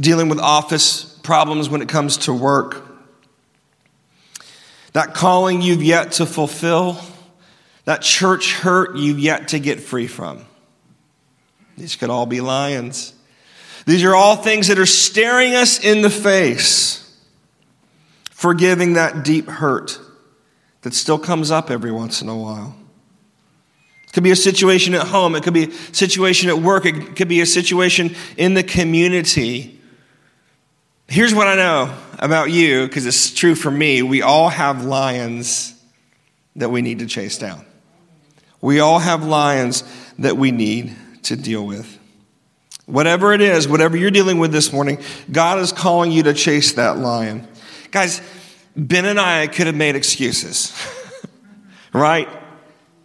Dealing 0.00 0.30
with 0.30 0.38
office 0.40 1.04
problems 1.22 1.68
when 1.68 1.82
it 1.82 1.90
comes 1.90 2.16
to 2.16 2.32
work. 2.32 2.88
That 4.94 5.12
calling 5.12 5.60
you've 5.60 5.82
yet 5.82 6.12
to 6.12 6.24
fulfill 6.24 6.98
that 7.84 8.00
church 8.00 8.54
hurt 8.54 8.96
you've 8.96 9.18
yet 9.18 9.48
to 9.48 9.58
get 9.58 9.80
free 9.80 10.06
from. 10.06 10.46
These 11.76 11.96
could 11.96 12.10
all 12.10 12.26
be 12.26 12.40
lions. 12.40 13.14
These 13.86 14.04
are 14.04 14.14
all 14.14 14.36
things 14.36 14.68
that 14.68 14.78
are 14.78 14.86
staring 14.86 15.54
us 15.54 15.82
in 15.82 16.02
the 16.02 16.10
face, 16.10 16.98
forgiving 18.30 18.92
that 18.94 19.24
deep 19.24 19.48
hurt 19.48 19.98
that 20.82 20.94
still 20.94 21.18
comes 21.18 21.50
up 21.50 21.70
every 21.70 21.90
once 21.90 22.22
in 22.22 22.28
a 22.28 22.36
while. 22.36 22.76
It 24.04 24.12
could 24.12 24.22
be 24.22 24.30
a 24.30 24.36
situation 24.36 24.94
at 24.94 25.06
home, 25.06 25.34
it 25.34 25.42
could 25.42 25.54
be 25.54 25.64
a 25.64 25.72
situation 25.94 26.48
at 26.50 26.58
work, 26.58 26.84
it 26.84 27.16
could 27.16 27.28
be 27.28 27.40
a 27.40 27.46
situation 27.46 28.14
in 28.36 28.54
the 28.54 28.62
community. 28.62 29.80
Here's 31.08 31.34
what 31.34 31.48
I 31.48 31.56
know 31.56 31.96
about 32.18 32.50
you, 32.50 32.86
because 32.86 33.06
it's 33.06 33.32
true 33.32 33.54
for 33.54 33.70
me. 33.70 34.02
We 34.02 34.22
all 34.22 34.48
have 34.48 34.84
lions 34.84 35.74
that 36.56 36.70
we 36.70 36.82
need 36.82 37.00
to 37.00 37.06
chase 37.06 37.38
down. 37.38 37.64
We 38.60 38.80
all 38.80 38.98
have 38.98 39.24
lions 39.24 39.82
that 40.18 40.36
we 40.36 40.52
need 40.52 40.94
to 41.22 41.36
deal 41.36 41.66
with. 41.66 41.98
Whatever 42.86 43.32
it 43.32 43.40
is, 43.40 43.68
whatever 43.68 43.96
you're 43.96 44.10
dealing 44.10 44.38
with 44.38 44.52
this 44.52 44.72
morning, 44.72 44.98
God 45.30 45.58
is 45.60 45.72
calling 45.72 46.10
you 46.10 46.24
to 46.24 46.34
chase 46.34 46.72
that 46.72 46.98
lion. 46.98 47.46
Guys, 47.90 48.20
Benaniah 48.76 49.52
could 49.52 49.66
have 49.66 49.76
made 49.76 49.96
excuses, 49.96 50.74
right? 51.92 52.28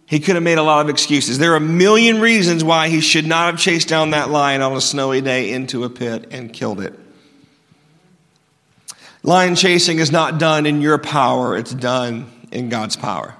He 0.06 0.20
could 0.20 0.36
have 0.36 0.42
made 0.42 0.58
a 0.58 0.62
lot 0.62 0.80
of 0.80 0.88
excuses. 0.88 1.38
There 1.38 1.52
are 1.52 1.56
a 1.56 1.60
million 1.60 2.20
reasons 2.20 2.64
why 2.64 2.88
he 2.88 3.00
should 3.00 3.26
not 3.26 3.52
have 3.52 3.60
chased 3.60 3.88
down 3.88 4.10
that 4.10 4.30
lion 4.30 4.62
on 4.62 4.72
a 4.74 4.80
snowy 4.80 5.20
day 5.20 5.52
into 5.52 5.84
a 5.84 5.90
pit 5.90 6.28
and 6.30 6.52
killed 6.52 6.80
it. 6.80 6.98
Lion 9.22 9.54
chasing 9.54 9.98
is 9.98 10.10
not 10.10 10.38
done 10.38 10.64
in 10.64 10.80
your 10.80 10.96
power, 10.96 11.56
it's 11.56 11.74
done 11.74 12.30
in 12.50 12.70
God's 12.70 12.96
power. 12.96 13.36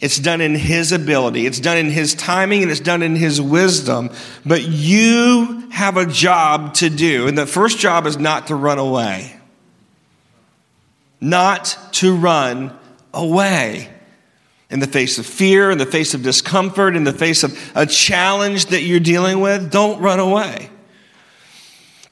It's 0.00 0.18
done 0.18 0.40
in 0.40 0.54
His 0.54 0.92
ability, 0.92 1.46
it's 1.46 1.60
done 1.60 1.76
in 1.76 1.90
His 1.90 2.14
timing, 2.14 2.62
and 2.62 2.70
it's 2.70 2.80
done 2.80 3.02
in 3.02 3.16
His 3.16 3.40
wisdom. 3.40 4.10
But 4.46 4.62
you 4.62 5.68
have 5.70 5.98
a 5.98 6.06
job 6.06 6.74
to 6.74 6.88
do. 6.88 7.28
And 7.28 7.36
the 7.36 7.46
first 7.46 7.78
job 7.78 8.06
is 8.06 8.16
not 8.16 8.46
to 8.46 8.54
run 8.54 8.78
away. 8.78 9.36
Not 11.20 11.76
to 11.92 12.16
run 12.16 12.76
away. 13.12 13.90
In 14.70 14.78
the 14.78 14.86
face 14.86 15.18
of 15.18 15.26
fear, 15.26 15.70
in 15.70 15.78
the 15.78 15.86
face 15.86 16.14
of 16.14 16.22
discomfort, 16.22 16.96
in 16.96 17.04
the 17.04 17.12
face 17.12 17.42
of 17.42 17.72
a 17.74 17.84
challenge 17.84 18.66
that 18.66 18.82
you're 18.82 19.00
dealing 19.00 19.40
with, 19.40 19.70
don't 19.70 20.00
run 20.00 20.20
away. 20.20 20.70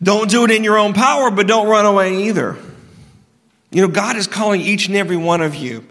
Don't 0.03 0.29
do 0.29 0.45
it 0.45 0.51
in 0.51 0.65
your 0.65 0.77
own 0.77 0.93
power, 0.93 1.31
but 1.31 1.47
don't 1.47 1.69
run 1.69 1.87
away 1.87 2.25
either. 2.25 2.57
You 3.71 3.83
know, 3.83 3.89
God 3.89 4.17
is 4.17 4.27
calling 4.27 4.61
each 4.61 4.89
and 4.89 4.97
every 4.97 5.17
one 5.17 5.41
of 5.41 5.55
you 5.55 5.87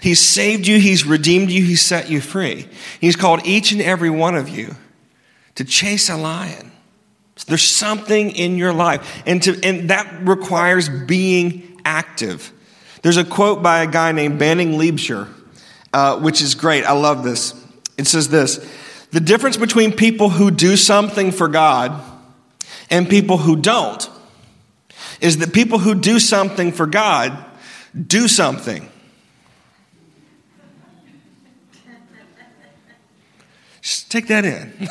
He's 0.00 0.20
saved 0.20 0.66
you, 0.66 0.78
He's 0.78 1.04
redeemed 1.04 1.50
you, 1.50 1.64
He's 1.64 1.82
set 1.82 2.10
you 2.10 2.20
free. 2.20 2.68
He's 3.00 3.16
called 3.16 3.46
each 3.46 3.72
and 3.72 3.82
every 3.82 4.10
one 4.10 4.34
of 4.34 4.48
you 4.48 4.76
to 5.56 5.64
chase 5.64 6.08
a 6.08 6.16
lion. 6.16 6.70
There's 7.46 7.62
something 7.62 8.30
in 8.30 8.56
your 8.56 8.72
life, 8.72 9.22
and, 9.26 9.42
to, 9.42 9.58
and 9.62 9.90
that 9.90 10.26
requires 10.26 10.88
being 10.88 11.80
active. 11.84 12.52
There's 13.02 13.16
a 13.16 13.24
quote 13.24 13.62
by 13.62 13.82
a 13.82 13.86
guy 13.86 14.12
named 14.12 14.38
Banning 14.38 14.72
Liebscher, 14.72 15.28
uh, 15.92 16.18
which 16.20 16.42
is 16.42 16.54
great. 16.54 16.84
I 16.84 16.92
love 16.92 17.24
this. 17.24 17.54
It 17.96 18.06
says 18.06 18.28
this 18.28 18.58
The 19.10 19.20
difference 19.20 19.56
between 19.56 19.92
people 19.92 20.28
who 20.28 20.50
do 20.50 20.76
something 20.76 21.32
for 21.32 21.48
God 21.48 22.00
and 22.90 23.08
people 23.08 23.38
who 23.38 23.56
don't 23.56 24.08
is 25.20 25.38
that 25.38 25.52
people 25.52 25.78
who 25.78 25.94
do 25.94 26.18
something 26.18 26.72
for 26.72 26.86
God 26.86 27.36
do 28.06 28.28
something. 28.28 28.88
Just 33.90 34.08
take 34.08 34.28
that 34.28 34.44
in. 34.44 34.72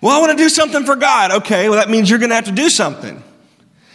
well, 0.00 0.16
I 0.16 0.18
want 0.18 0.36
to 0.36 0.36
do 0.36 0.48
something 0.48 0.84
for 0.84 0.96
God. 0.96 1.30
Okay, 1.30 1.68
well, 1.68 1.78
that 1.78 1.88
means 1.88 2.10
you're 2.10 2.18
going 2.18 2.30
to 2.30 2.34
have 2.34 2.46
to 2.46 2.50
do 2.52 2.68
something. 2.68 3.22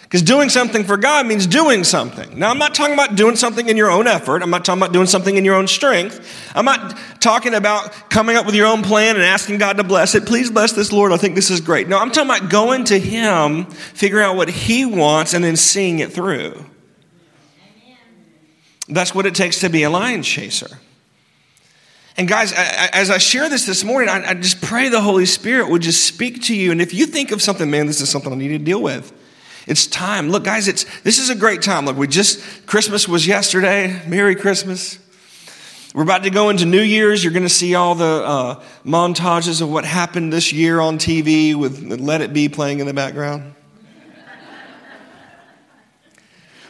Because 0.03 0.22
doing 0.22 0.48
something 0.48 0.86
for 0.86 0.96
God 0.96 1.27
means 1.27 1.46
doing 1.46 1.84
something. 1.84 2.39
Now, 2.39 2.50
I'm 2.50 2.57
not 2.57 2.74
talking 2.74 2.93
about 2.93 3.17
doing 3.17 3.36
something 3.36 3.67
in 3.67 3.75
your 3.75 3.91
own 3.91 4.07
effort. 4.07 4.41
I'm 4.41 4.50
not 4.50 4.63
talking 4.63 4.81
about 4.81 4.93
doing 4.93 5.07
something 5.07 5.36
in 5.36 5.43
your 5.43 5.55
own 5.55 5.67
strength. 5.67 6.25
I'm 6.55 6.63
not 6.63 6.98
talking 7.19 7.53
about 7.53 7.91
coming 8.10 8.38
up 8.38 8.46
with 8.46 8.55
your 8.55 8.67
own 8.67 8.81
plan 8.81 9.17
and 9.17 9.25
asking 9.25 9.57
God 9.57 9.75
to 9.75 9.84
bless 9.84 10.15
it. 10.15 10.25
Please 10.25 10.50
bless 10.50 10.72
this, 10.72 10.93
Lord. 10.93 11.12
I 11.12 11.17
think 11.17 11.36
this 11.36 11.50
is 11.50 11.60
great. 11.60 11.89
No, 11.89 12.00
I'm 12.00 12.12
talking 12.12 12.31
about 12.31 12.50
going 12.50 12.86
to 12.86 12.98
Him, 12.98 13.65
figuring 13.65 14.24
out 14.24 14.38
what 14.38 14.48
He 14.48 14.86
wants, 14.86 15.34
and 15.34 15.43
then 15.43 15.57
seeing 15.57 16.00
it 16.00 16.13
through. 16.13 16.65
That's 18.88 19.13
what 19.13 19.25
it 19.25 19.36
takes 19.36 19.60
to 19.60 19.69
be 19.69 19.84
a 19.84 19.89
lion 19.89 20.24
chaser. 20.24 20.79
And 22.18 22.28
guys, 22.28 22.52
as 22.52 23.12
I 23.12 23.20
share 23.20 23.48
this 23.48 23.68
this 23.68 23.84
morning, 23.84 24.10
I 24.10 24.34
just 24.34 24.60
pray 24.60 24.90
the 24.90 25.02
Holy 25.02 25.28
Spirit 25.28 25.70
would 25.70 25.84
just 25.84 26.04
speak 26.06 26.42
to 26.44 26.56
you. 26.56 26.72
And 26.72 26.82
if 26.82 26.92
you 26.92 27.06
think 27.06 27.32
of 27.32 27.44
something, 27.44 27.70
man, 27.70 27.86
this 27.86 28.02
is 28.02 28.10
something 28.10 28.34
I 28.34 28.36
need 28.36 28.48
to 28.48 28.58
deal 28.58 28.82
with. 28.82 29.14
It's 29.68 29.86
time. 29.86 30.30
Look, 30.30 30.44
guys, 30.44 30.68
it's 30.68 30.86
this 31.02 31.20
is 31.20 31.30
a 31.30 31.36
great 31.36 31.62
time. 31.62 31.86
Look, 31.86 31.96
we 31.96 32.08
just 32.08 32.66
Christmas 32.66 33.08
was 33.08 33.28
yesterday. 33.28 34.02
Merry 34.08 34.36
Christmas. 34.36 34.98
We're 35.94 36.04
about 36.04 36.24
to 36.24 36.30
go 36.30 36.50
into 36.50 36.66
New 36.66 36.82
Year's. 36.82 37.24
You're 37.24 37.34
going 37.34 37.44
to 37.44 37.50
see 37.50 37.76
all 37.76 37.94
the 37.94 38.06
uh, 38.06 38.64
montages 38.86 39.62
of 39.62 39.70
what 39.70 39.86
happened 39.86 40.34
this 40.34 40.52
year 40.52 40.80
on 40.80 40.98
TV 40.98 41.54
with 41.54 41.82
Let 42.00 42.22
It 42.22 42.34
Be 42.34 42.50
playing 42.50 42.80
in 42.80 42.88
the 42.88 42.94
background. 42.94 43.54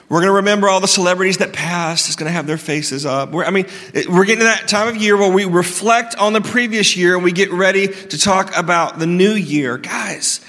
We're 0.09 0.19
going 0.19 0.29
to 0.29 0.35
remember 0.35 0.69
all 0.69 0.79
the 0.79 0.87
celebrities 0.87 1.39
that 1.39 1.51
passed. 1.51 2.07
It's 2.07 2.15
going 2.15 2.29
to 2.29 2.33
have 2.33 2.47
their 2.47 2.57
faces 2.57 3.05
up. 3.05 3.31
We're, 3.31 3.43
I 3.43 3.49
mean, 3.49 3.65
we're 4.09 4.23
getting 4.23 4.39
to 4.39 4.45
that 4.45 4.67
time 4.67 4.87
of 4.87 4.95
year 4.95 5.17
where 5.17 5.31
we 5.31 5.43
reflect 5.43 6.15
on 6.15 6.31
the 6.31 6.39
previous 6.39 6.95
year 6.95 7.15
and 7.15 7.25
we 7.25 7.33
get 7.33 7.51
ready 7.51 7.87
to 7.87 8.17
talk 8.17 8.55
about 8.55 8.99
the 8.99 9.05
new 9.05 9.33
year. 9.33 9.77
Guys, 9.77 10.39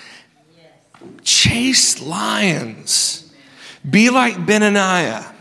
chase 1.22 2.00
lions. 2.00 3.32
Be 3.88 4.10
like 4.10 4.36
Benaniah. 4.36 5.34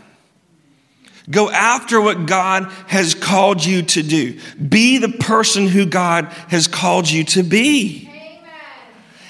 Go 1.30 1.48
after 1.50 2.00
what 2.00 2.26
God 2.26 2.72
has 2.88 3.14
called 3.14 3.64
you 3.64 3.82
to 3.82 4.02
do. 4.02 4.40
Be 4.56 4.98
the 4.98 5.10
person 5.10 5.68
who 5.68 5.86
God 5.86 6.24
has 6.48 6.66
called 6.66 7.08
you 7.08 7.22
to 7.24 7.44
be. 7.44 8.06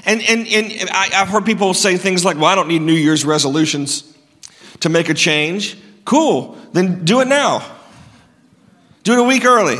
And, 0.07 0.23
and, 0.23 0.47
and 0.47 0.88
I, 0.90 1.11
I've 1.14 1.28
heard 1.28 1.45
people 1.45 1.75
say 1.75 1.99
things 1.99 2.25
like, 2.25 2.37
well, 2.37 2.47
I 2.47 2.54
don't 2.54 2.68
need 2.68 2.80
New 2.80 2.95
Year's 2.95 3.26
resolutions 3.26 4.14
to 4.81 4.89
make 4.89 5.09
a 5.09 5.15
change, 5.15 5.77
cool, 6.05 6.57
then 6.73 7.05
do 7.05 7.21
it 7.21 7.29
now. 7.29 7.65
Do 9.05 9.15
it 9.15 9.19
a 9.19 9.25
week 9.25 9.45
early. 9.45 9.79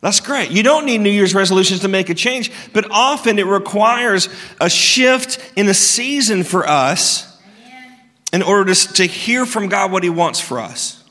That's 0.00 0.20
great. 0.20 0.50
You 0.50 0.62
don't 0.62 0.86
need 0.86 0.98
New 0.98 1.10
Year's 1.10 1.34
resolutions 1.34 1.80
to 1.80 1.88
make 1.88 2.10
a 2.10 2.14
change, 2.14 2.52
but 2.72 2.90
often 2.90 3.38
it 3.38 3.46
requires 3.46 4.28
a 4.60 4.70
shift 4.70 5.52
in 5.56 5.66
the 5.66 5.74
season 5.74 6.44
for 6.44 6.66
us 6.66 7.36
in 8.32 8.42
order 8.42 8.72
to, 8.72 8.92
to 8.94 9.04
hear 9.04 9.46
from 9.46 9.68
God 9.68 9.90
what 9.90 10.02
He 10.02 10.10
wants 10.10 10.38
for 10.40 10.60
us. 10.60 11.02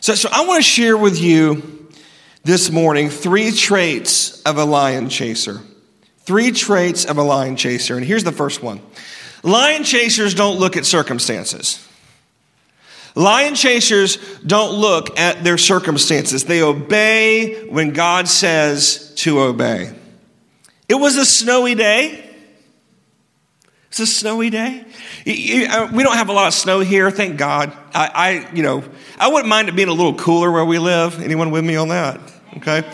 So, 0.00 0.14
so 0.14 0.28
I 0.32 0.46
want 0.46 0.64
to 0.64 0.68
share 0.68 0.96
with 0.96 1.20
you 1.20 1.88
this 2.42 2.70
morning 2.70 3.10
three 3.10 3.50
traits 3.52 4.40
of 4.42 4.56
a 4.56 4.64
lion 4.64 5.08
chaser. 5.08 5.60
Three 6.20 6.52
traits 6.52 7.04
of 7.04 7.18
a 7.18 7.22
lion 7.22 7.56
chaser. 7.56 7.96
And 7.96 8.06
here's 8.06 8.24
the 8.24 8.32
first 8.32 8.62
one 8.62 8.80
Lion 9.42 9.84
chasers 9.84 10.34
don't 10.34 10.58
look 10.58 10.76
at 10.76 10.84
circumstances. 10.84 11.86
Lion 13.14 13.54
chasers 13.54 14.16
don't 14.40 14.78
look 14.78 15.18
at 15.18 15.42
their 15.42 15.58
circumstances. 15.58 16.44
They 16.44 16.62
obey 16.62 17.66
when 17.68 17.92
God 17.92 18.28
says 18.28 19.12
to 19.16 19.40
obey. 19.40 19.92
It 20.88 20.94
was 20.94 21.16
a 21.16 21.24
snowy 21.24 21.74
day. 21.74 22.26
It's 23.88 23.98
a 23.98 24.06
snowy 24.06 24.50
day. 24.50 24.84
Uh, 25.26 25.90
we 25.92 26.04
don't 26.04 26.14
have 26.14 26.28
a 26.28 26.32
lot 26.32 26.46
of 26.46 26.54
snow 26.54 26.78
here, 26.78 27.10
thank 27.10 27.36
God. 27.36 27.76
I, 27.92 28.10
I, 28.14 28.54
you 28.54 28.62
know, 28.62 28.84
I 29.18 29.28
wouldn't 29.28 29.48
mind 29.48 29.68
it 29.68 29.74
being 29.74 29.88
a 29.88 29.92
little 29.92 30.14
cooler 30.14 30.50
where 30.50 30.64
we 30.64 30.78
live. 30.78 31.20
Anyone 31.20 31.50
with 31.50 31.64
me 31.64 31.74
on 31.74 31.88
that? 31.88 32.20
Okay. 32.58 32.88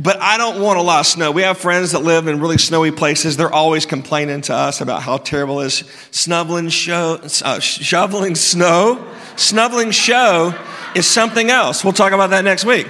But 0.00 0.20
I 0.20 0.38
don't 0.38 0.62
want 0.62 0.78
a 0.78 0.82
lot 0.82 1.00
of 1.00 1.06
snow. 1.06 1.32
We 1.32 1.42
have 1.42 1.58
friends 1.58 1.90
that 1.90 2.04
live 2.04 2.28
in 2.28 2.38
really 2.38 2.56
snowy 2.56 2.92
places. 2.92 3.36
They're 3.36 3.52
always 3.52 3.84
complaining 3.84 4.42
to 4.42 4.54
us 4.54 4.80
about 4.80 5.02
how 5.02 5.16
terrible 5.16 5.60
is. 5.60 5.82
Snubbling 6.12 6.68
show, 6.68 7.20
uh, 7.44 7.58
shoveling 7.58 8.36
snow, 8.36 9.04
snubbling 9.34 9.90
show 9.90 10.54
is 10.94 11.04
something 11.04 11.50
else. 11.50 11.82
We'll 11.82 11.94
talk 11.94 12.12
about 12.12 12.30
that 12.30 12.44
next 12.44 12.64
week. 12.64 12.86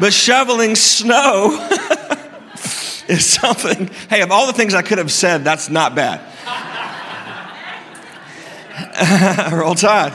But 0.00 0.14
shoveling 0.14 0.74
snow 0.74 1.68
is 3.08 3.26
something. 3.26 3.90
Hey, 4.08 4.22
of 4.22 4.30
all 4.30 4.46
the 4.46 4.54
things 4.54 4.72
I 4.72 4.80
could 4.80 4.96
have 4.96 5.12
said, 5.12 5.44
that's 5.44 5.68
not 5.68 5.94
bad. 5.94 6.20
Roll 9.52 9.74
Tide. 9.74 10.14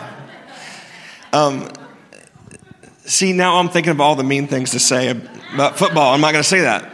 Um, 1.32 1.72
see, 3.08 3.34
now 3.34 3.58
I'm 3.58 3.70
thinking 3.70 3.92
of 3.92 4.02
all 4.02 4.16
the 4.16 4.24
mean 4.24 4.48
things 4.48 4.72
to 4.72 4.80
say 4.80 5.10
about 5.54 5.78
football. 5.78 6.14
I'm 6.14 6.22
not 6.22 6.32
going 6.34 6.44
to 6.44 6.50
say 6.50 6.62
that. 6.62 6.94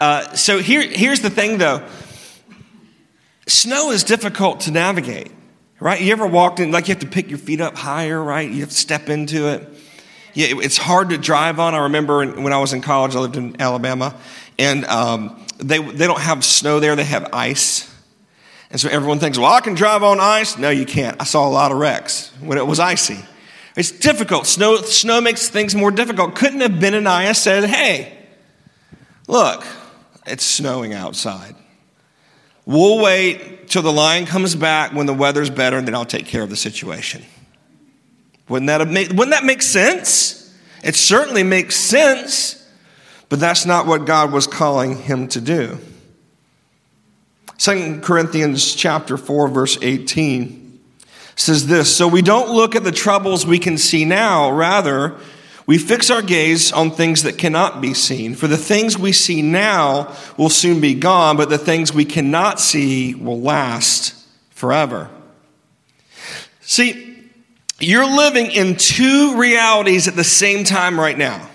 Uh, 0.00 0.34
so 0.34 0.58
here, 0.58 0.82
here's 0.82 1.20
the 1.20 1.30
thing, 1.30 1.58
though. 1.58 1.86
Snow 3.46 3.90
is 3.90 4.04
difficult 4.04 4.60
to 4.60 4.70
navigate, 4.70 5.30
right? 5.80 6.00
You 6.00 6.12
ever 6.12 6.26
walked 6.26 6.60
in, 6.60 6.70
like 6.70 6.88
you 6.88 6.94
have 6.94 7.02
to 7.02 7.06
pick 7.06 7.28
your 7.28 7.38
feet 7.38 7.60
up 7.60 7.76
higher, 7.76 8.22
right? 8.22 8.50
You 8.50 8.60
have 8.60 8.70
to 8.70 8.74
step 8.74 9.08
into 9.08 9.48
it. 9.48 9.68
Yeah, 10.32 10.46
it's 10.50 10.78
hard 10.78 11.10
to 11.10 11.18
drive 11.18 11.60
on. 11.60 11.74
I 11.74 11.84
remember 11.84 12.26
when 12.26 12.52
I 12.52 12.58
was 12.58 12.72
in 12.72 12.80
college, 12.80 13.14
I 13.14 13.20
lived 13.20 13.36
in 13.36 13.60
Alabama, 13.60 14.16
and 14.58 14.84
um, 14.86 15.44
they, 15.58 15.78
they 15.78 16.06
don't 16.06 16.20
have 16.20 16.44
snow 16.44 16.80
there, 16.80 16.96
they 16.96 17.04
have 17.04 17.28
ice. 17.32 17.92
And 18.70 18.80
so 18.80 18.88
everyone 18.88 19.20
thinks, 19.20 19.38
well, 19.38 19.52
I 19.52 19.60
can 19.60 19.74
drive 19.74 20.02
on 20.02 20.18
ice. 20.18 20.58
No, 20.58 20.70
you 20.70 20.86
can't. 20.86 21.20
I 21.20 21.24
saw 21.24 21.46
a 21.46 21.50
lot 21.50 21.70
of 21.70 21.78
wrecks 21.78 22.32
when 22.40 22.58
it 22.58 22.66
was 22.66 22.80
icy. 22.80 23.18
It's 23.76 23.90
difficult. 23.90 24.46
Snow, 24.46 24.76
snow 24.82 25.20
makes 25.20 25.48
things 25.48 25.74
more 25.74 25.90
difficult. 25.90 26.36
Couldn't 26.36 26.60
have 26.60 26.72
Benaniah 26.72 27.34
said, 27.34 27.64
hey, 27.64 28.16
look, 29.26 29.64
it's 30.26 30.44
snowing 30.44 30.94
outside. 30.94 31.56
We'll 32.66 33.02
wait 33.02 33.68
till 33.68 33.82
the 33.82 33.92
lion 33.92 34.26
comes 34.26 34.54
back 34.54 34.92
when 34.92 35.06
the 35.06 35.14
weather's 35.14 35.50
better, 35.50 35.76
and 35.76 35.86
then 35.86 35.94
I'll 35.94 36.04
take 36.04 36.26
care 36.26 36.42
of 36.42 36.50
the 36.50 36.56
situation. 36.56 37.24
Wouldn't 38.48 38.68
that, 38.68 38.86
make, 38.88 39.08
wouldn't 39.10 39.30
that 39.30 39.44
make 39.44 39.62
sense? 39.62 40.54
It 40.82 40.94
certainly 40.94 41.42
makes 41.42 41.76
sense, 41.76 42.66
but 43.28 43.40
that's 43.40 43.66
not 43.66 43.86
what 43.86 44.06
God 44.06 44.32
was 44.32 44.46
calling 44.46 44.96
him 44.96 45.28
to 45.28 45.40
do. 45.40 45.78
2 47.58 48.00
Corinthians 48.02 48.74
chapter 48.74 49.16
4 49.16 49.48
verse 49.48 49.78
18 49.80 50.63
says 51.36 51.66
this 51.66 51.94
So 51.94 52.08
we 52.08 52.22
don't 52.22 52.50
look 52.50 52.74
at 52.74 52.84
the 52.84 52.92
troubles 52.92 53.46
we 53.46 53.58
can 53.58 53.78
see 53.78 54.04
now, 54.04 54.50
rather, 54.50 55.16
we 55.66 55.78
fix 55.78 56.10
our 56.10 56.20
gaze 56.20 56.72
on 56.72 56.90
things 56.90 57.22
that 57.22 57.38
cannot 57.38 57.80
be 57.80 57.94
seen. 57.94 58.34
For 58.34 58.46
the 58.46 58.58
things 58.58 58.98
we 58.98 59.12
see 59.12 59.40
now 59.40 60.14
will 60.36 60.50
soon 60.50 60.80
be 60.80 60.94
gone, 60.94 61.36
but 61.36 61.48
the 61.48 61.58
things 61.58 61.92
we 61.92 62.04
cannot 62.04 62.60
see 62.60 63.14
will 63.14 63.40
last 63.40 64.14
forever. 64.50 65.08
See, 66.60 67.16
you're 67.80 68.06
living 68.06 68.50
in 68.50 68.76
two 68.76 69.38
realities 69.38 70.06
at 70.06 70.16
the 70.16 70.24
same 70.24 70.64
time 70.64 71.00
right 71.00 71.16
now. 71.16 71.48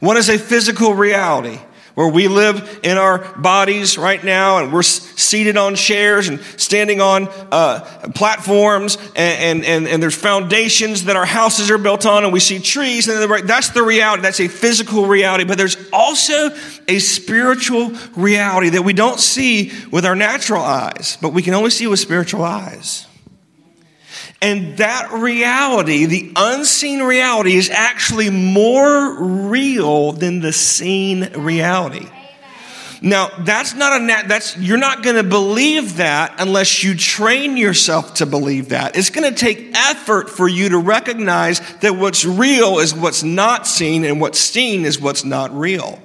One 0.00 0.16
is 0.16 0.28
a 0.28 0.38
physical 0.38 0.94
reality 0.94 1.58
where 1.96 2.08
we 2.08 2.28
live 2.28 2.80
in 2.82 2.98
our 2.98 3.18
bodies 3.38 3.96
right 3.96 4.22
now 4.22 4.58
and 4.58 4.70
we're 4.70 4.82
seated 4.82 5.56
on 5.56 5.74
chairs 5.74 6.28
and 6.28 6.40
standing 6.58 7.00
on 7.00 7.26
uh, 7.50 7.80
platforms 8.14 8.98
and, 9.16 9.64
and, 9.64 9.88
and, 9.88 10.02
there's 10.02 10.14
foundations 10.14 11.04
that 11.04 11.16
our 11.16 11.24
houses 11.24 11.70
are 11.70 11.78
built 11.78 12.04
on 12.04 12.22
and 12.22 12.34
we 12.34 12.38
see 12.38 12.58
trees 12.58 13.08
and 13.08 13.48
that's 13.48 13.70
the 13.70 13.82
reality. 13.82 14.22
That's 14.22 14.40
a 14.40 14.48
physical 14.48 15.06
reality 15.06 15.44
but 15.44 15.56
there's 15.56 15.78
also 15.90 16.50
a 16.86 16.98
spiritual 16.98 17.92
reality 18.14 18.68
that 18.70 18.82
we 18.82 18.92
don't 18.92 19.18
see 19.18 19.72
with 19.90 20.04
our 20.04 20.14
natural 20.14 20.62
eyes 20.62 21.16
but 21.22 21.32
we 21.32 21.40
can 21.40 21.54
only 21.54 21.70
see 21.70 21.86
with 21.86 21.98
spiritual 21.98 22.44
eyes 22.44 23.06
and 24.42 24.76
that 24.78 25.10
reality, 25.12 26.06
the 26.06 26.32
unseen 26.36 27.02
reality, 27.02 27.56
is 27.56 27.70
actually 27.70 28.30
more 28.30 29.48
real 29.48 30.12
than 30.12 30.40
the 30.40 30.52
seen 30.52 31.32
reality. 31.32 32.06
Now, 33.02 33.28
that's 33.40 33.74
not 33.74 34.00
a 34.00 34.04
nat- 34.04 34.28
that's 34.28 34.56
you're 34.56 34.78
not 34.78 35.02
going 35.02 35.16
to 35.16 35.22
believe 35.22 35.98
that 35.98 36.34
unless 36.38 36.82
you 36.82 36.94
train 36.94 37.56
yourself 37.56 38.14
to 38.14 38.26
believe 38.26 38.70
that. 38.70 38.96
It's 38.96 39.10
going 39.10 39.32
to 39.32 39.38
take 39.38 39.76
effort 39.76 40.30
for 40.30 40.48
you 40.48 40.70
to 40.70 40.78
recognize 40.78 41.60
that 41.80 41.94
what's 41.94 42.24
real 42.24 42.78
is 42.78 42.94
what's 42.94 43.22
not 43.22 43.66
seen 43.66 44.04
and 44.04 44.20
what's 44.20 44.38
seen 44.38 44.84
is 44.84 45.00
what's 45.00 45.24
not 45.24 45.54
real. 45.56 46.00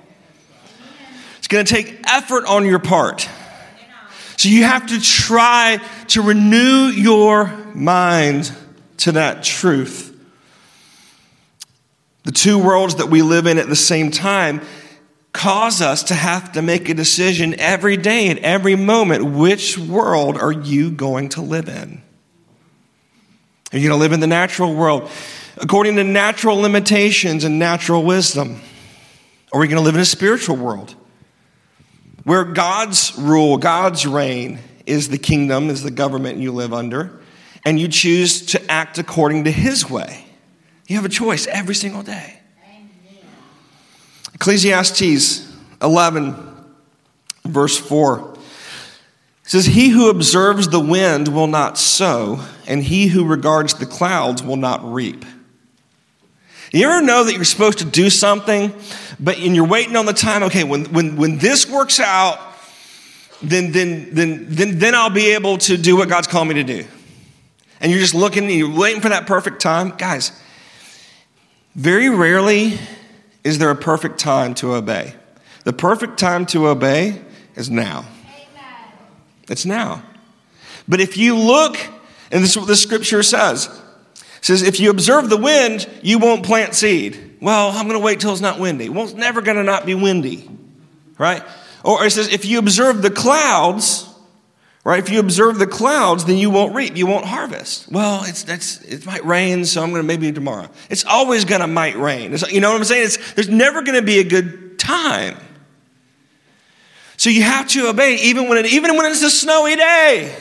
It's 1.38 1.48
going 1.48 1.66
to 1.66 1.74
take 1.74 2.02
effort 2.08 2.46
on 2.46 2.66
your 2.66 2.80
part. 2.80 3.28
So 4.42 4.50
you 4.50 4.64
have 4.64 4.88
to 4.88 5.00
try 5.00 5.80
to 6.08 6.24
renew 6.24 6.88
your 6.88 7.46
mind 7.76 8.52
to 8.98 9.12
that 9.12 9.44
truth. 9.44 10.20
The 12.24 12.32
two 12.32 12.58
worlds 12.58 12.96
that 12.96 13.06
we 13.06 13.22
live 13.22 13.46
in 13.46 13.60
at 13.60 13.70
the 13.70 13.76
same 13.76 14.10
time 14.10 14.62
cause 15.32 15.80
us 15.80 16.02
to 16.06 16.16
have 16.16 16.54
to 16.54 16.64
make 16.64 16.90
a 16.90 16.96
decision 16.96 17.54
every 17.60 17.98
day 17.98 18.30
and 18.30 18.40
every 18.40 18.76
moment. 18.76 19.26
Which 19.26 19.78
world 19.78 20.38
are 20.38 20.52
you 20.52 20.90
going 20.90 21.30
to 21.30 21.42
live 21.44 21.70
in? 21.70 22.02
Are 23.72 23.78
you 23.78 23.90
going 23.90 24.00
to 24.00 24.02
live 24.02 24.12
in 24.12 24.22
the 24.22 24.26
natural 24.26 24.74
world 24.74 25.08
according 25.58 25.98
to 25.98 26.04
natural 26.04 26.56
limitations 26.56 27.44
and 27.44 27.60
natural 27.60 28.04
wisdom? 28.04 28.60
Or 29.52 29.62
are 29.62 29.64
you 29.64 29.70
going 29.70 29.84
to 29.84 29.86
live 29.86 29.94
in 29.94 30.02
a 30.02 30.06
spiritual 30.06 30.56
world 30.56 30.96
where 32.24 32.44
God's 32.44 33.18
rule, 33.18 33.58
God's 33.58 34.06
reign 34.06 34.60
is 34.86 35.10
the 35.10 35.18
kingdom, 35.18 35.70
is 35.70 35.84
the 35.84 35.92
government 35.92 36.40
you 36.40 36.52
live 36.52 36.74
under, 36.74 37.20
and 37.66 37.80
you 37.80 37.88
choose 37.88 38.46
to 38.48 38.72
act 38.72 38.98
according 38.98 39.46
to 39.46 39.52
His 39.52 39.90
way. 39.90 40.26
You 40.88 40.96
have 40.98 41.06
a 41.06 41.10
choice 41.10 41.48
every 41.48 41.76
single 41.76 42.04
day. 42.04 42.40
Ecclesiastes 44.34 45.54
11, 45.82 46.36
verse 47.46 47.78
4 47.78 48.38
says, 49.44 49.66
He 49.66 49.90
who 49.90 50.10
observes 50.10 50.70
the 50.70 50.80
wind 50.80 51.28
will 51.28 51.48
not 51.48 51.78
sow, 51.78 52.44
and 52.68 52.84
he 52.84 53.08
who 53.08 53.26
regards 53.26 53.74
the 53.74 53.86
clouds 53.86 54.42
will 54.42 54.56
not 54.56 54.84
reap. 54.84 55.26
You 56.72 56.90
ever 56.90 57.06
know 57.06 57.26
that 57.26 57.34
you're 57.34 57.44
supposed 57.44 57.80
to 57.80 57.86
do 57.86 58.10
something, 58.10 58.74
but 59.20 59.38
and 59.38 59.54
you're 59.56 59.68
waiting 59.68 59.98
on 59.98 60.06
the 60.06 60.14
time, 60.14 60.44
okay, 60.44 60.64
when, 60.64 60.86
when, 60.86 61.18
when 61.18 61.38
this 61.38 61.70
works 61.70 62.00
out, 62.00 62.40
then, 63.42 63.72
then, 63.72 64.14
then, 64.14 64.46
then, 64.48 64.80
then 64.80 64.96
I'll 64.96 65.10
be 65.10 65.32
able 65.34 65.58
to 65.60 65.76
do 65.76 65.98
what 65.98 66.08
God's 66.08 66.28
called 66.28 66.48
me 66.48 66.54
to 66.56 66.64
do. 66.64 66.86
And 67.82 67.92
you're 67.92 68.00
just 68.00 68.14
looking 68.14 68.46
and 68.46 68.54
you're 68.54 68.74
waiting 68.74 69.02
for 69.02 69.10
that 69.10 69.28
perfect 69.28 69.60
time. 69.60 69.90
Guys, 69.98 70.32
very 71.76 72.10
rarely 72.10 72.78
is 73.44 73.58
there 73.58 73.70
a 73.70 73.76
perfect 73.76 74.20
time 74.20 74.54
to 74.56 74.74
obey. 74.76 75.16
The 75.66 75.74
perfect 75.74 76.20
time 76.20 76.46
to 76.48 76.68
obey 76.68 77.22
is 77.56 77.70
now. 77.70 78.06
Amen. 78.26 78.92
It's 79.50 79.66
now. 79.66 80.04
But 80.88 81.02
if 81.02 81.18
you 81.18 81.38
look, 81.38 81.78
and 82.32 82.44
this 82.44 82.52
is 82.52 82.58
what 82.58 82.68
the 82.68 82.76
scripture 82.76 83.24
says, 83.24 83.70
it 84.42 84.46
says, 84.46 84.64
if 84.64 84.80
you 84.80 84.90
observe 84.90 85.30
the 85.30 85.38
wind, 85.38 85.88
you 86.02 86.18
won't 86.18 86.44
plant 86.44 86.74
seed. 86.74 87.38
Well, 87.40 87.70
I'm 87.70 87.88
going 87.88 88.00
to 88.00 88.04
wait 88.04 88.20
till 88.20 88.32
it's 88.32 88.42
not 88.42 88.60
windy. 88.60 88.90
Well, 88.90 89.04
it's 89.04 89.14
never 89.14 89.42
going 89.42 89.58
to 89.58 89.64
not 89.64 89.86
be 89.86 89.94
windy, 89.94 90.50
right? 91.20 91.44
Or 91.86 92.04
it 92.04 92.12
says, 92.12 92.28
if 92.28 92.44
you 92.46 92.58
observe 92.58 93.04
the 93.04 93.12
clouds, 93.12 94.08
right? 94.84 94.98
If 94.98 95.12
you 95.12 95.20
observe 95.20 95.60
the 95.60 95.68
clouds, 95.68 96.26
then 96.26 96.38
you 96.38 96.50
won't 96.50 96.74
reap, 96.74 96.98
you 96.98 97.06
won't 97.06 97.26
harvest. 97.26 97.92
Well, 97.92 98.24
it's 98.26 98.44
that's 98.44 98.82
it 98.82 99.06
might 99.06 99.24
rain, 99.26 99.64
so 99.66 99.84
I'm 99.84 99.92
going 99.92 100.02
to 100.02 100.08
maybe 100.08 100.32
tomorrow. 100.32 100.70
It's 100.90 101.06
always 101.06 101.46
going 101.46 101.62
to 101.62 101.68
might 101.68 101.96
rain. 101.96 102.34
It's, 102.34 102.52
you 102.52 102.62
know 102.62 102.72
what 102.72 102.78
I'm 102.78 102.84
saying? 102.84 103.06
It's, 103.06 103.34
there's 103.34 103.50
never 103.50 103.84
going 103.84 104.00
to 104.00 104.06
be 104.06 104.18
a 104.20 104.24
good 104.24 104.80
time. 104.80 105.38
So 107.18 107.30
you 107.30 107.44
have 107.44 107.68
to 107.70 107.90
obey, 107.90 108.16
even 108.16 108.50
when 108.50 108.58
it, 108.58 108.74
even 108.74 108.98
when 108.98 109.06
it's 109.12 109.22
a 109.22 109.30
snowy 109.30 109.76
day. 109.76 110.36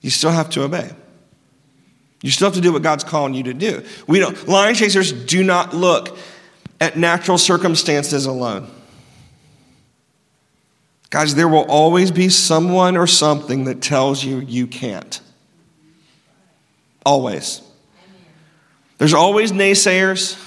You 0.00 0.08
still 0.08 0.30
have 0.30 0.48
to 0.50 0.62
obey. 0.62 0.90
You 2.24 2.30
still 2.30 2.46
have 2.46 2.54
to 2.54 2.62
do 2.62 2.72
what 2.72 2.80
God's 2.80 3.04
calling 3.04 3.34
you 3.34 3.42
to 3.42 3.52
do. 3.52 3.84
We 4.06 4.18
don't, 4.18 4.48
lion 4.48 4.74
chasers 4.74 5.12
do 5.12 5.44
not 5.44 5.74
look 5.74 6.16
at 6.80 6.96
natural 6.96 7.36
circumstances 7.36 8.24
alone. 8.24 8.70
Guys, 11.10 11.34
there 11.34 11.48
will 11.48 11.66
always 11.66 12.10
be 12.10 12.30
someone 12.30 12.96
or 12.96 13.06
something 13.06 13.64
that 13.64 13.82
tells 13.82 14.24
you 14.24 14.38
you 14.40 14.66
can't. 14.66 15.20
Always. 17.04 17.60
There's 18.96 19.12
always 19.12 19.52
naysayers. 19.52 20.38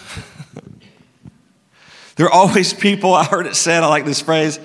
there 2.16 2.26
are 2.26 2.34
always 2.34 2.74
people, 2.74 3.13
I 3.13 3.24
heard 3.24 3.46
it 3.46 3.56
said, 3.56 3.84
I 3.84 3.88
like 3.88 4.06
this 4.06 4.20
phrase, 4.20 4.60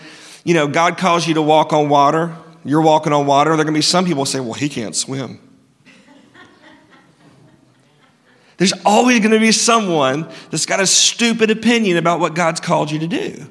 you 0.45 0.55
know, 0.55 0.67
God 0.67 0.97
calls 0.97 1.29
you 1.29 1.35
to 1.35 1.43
walk 1.43 1.75
on 1.75 1.91
water. 1.91 2.35
You're 2.65 2.81
walking 2.81 3.13
on 3.13 3.27
water. 3.27 3.51
There 3.51 3.61
are 3.61 3.65
going 3.65 3.75
to 3.75 3.79
be 3.79 3.83
some 3.83 4.07
people 4.07 4.25
say, 4.25 4.41
well, 4.41 4.55
he 4.55 4.71
can't 4.71 4.97
swim. 4.97 5.52
There's 8.63 8.73
always 8.87 9.19
going 9.19 9.33
to 9.33 9.41
be 9.41 9.51
someone 9.51 10.29
that's 10.53 10.67
got 10.67 10.79
a 10.79 10.87
stupid 10.87 11.51
opinion 11.51 11.97
about 11.97 12.21
what 12.21 12.37
God's 12.37 12.61
called 12.61 12.93
you 12.93 13.01
to 13.01 13.09
do. 13.09 13.45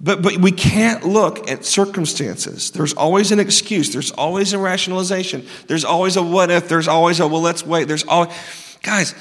But, 0.00 0.22
but 0.22 0.38
we 0.38 0.50
can't 0.50 1.06
look 1.06 1.48
at 1.48 1.64
circumstances. 1.64 2.72
There's 2.72 2.94
always 2.94 3.30
an 3.30 3.38
excuse. 3.38 3.92
There's 3.92 4.10
always 4.10 4.54
a 4.54 4.58
rationalization. 4.58 5.46
There's 5.68 5.84
always 5.84 6.16
a 6.16 6.22
what 6.24 6.50
if. 6.50 6.68
There's 6.68 6.88
always 6.88 7.20
a 7.20 7.28
well, 7.28 7.40
let's 7.40 7.64
wait. 7.64 7.86
There's 7.86 8.02
always, 8.02 8.36
guys, 8.82 9.14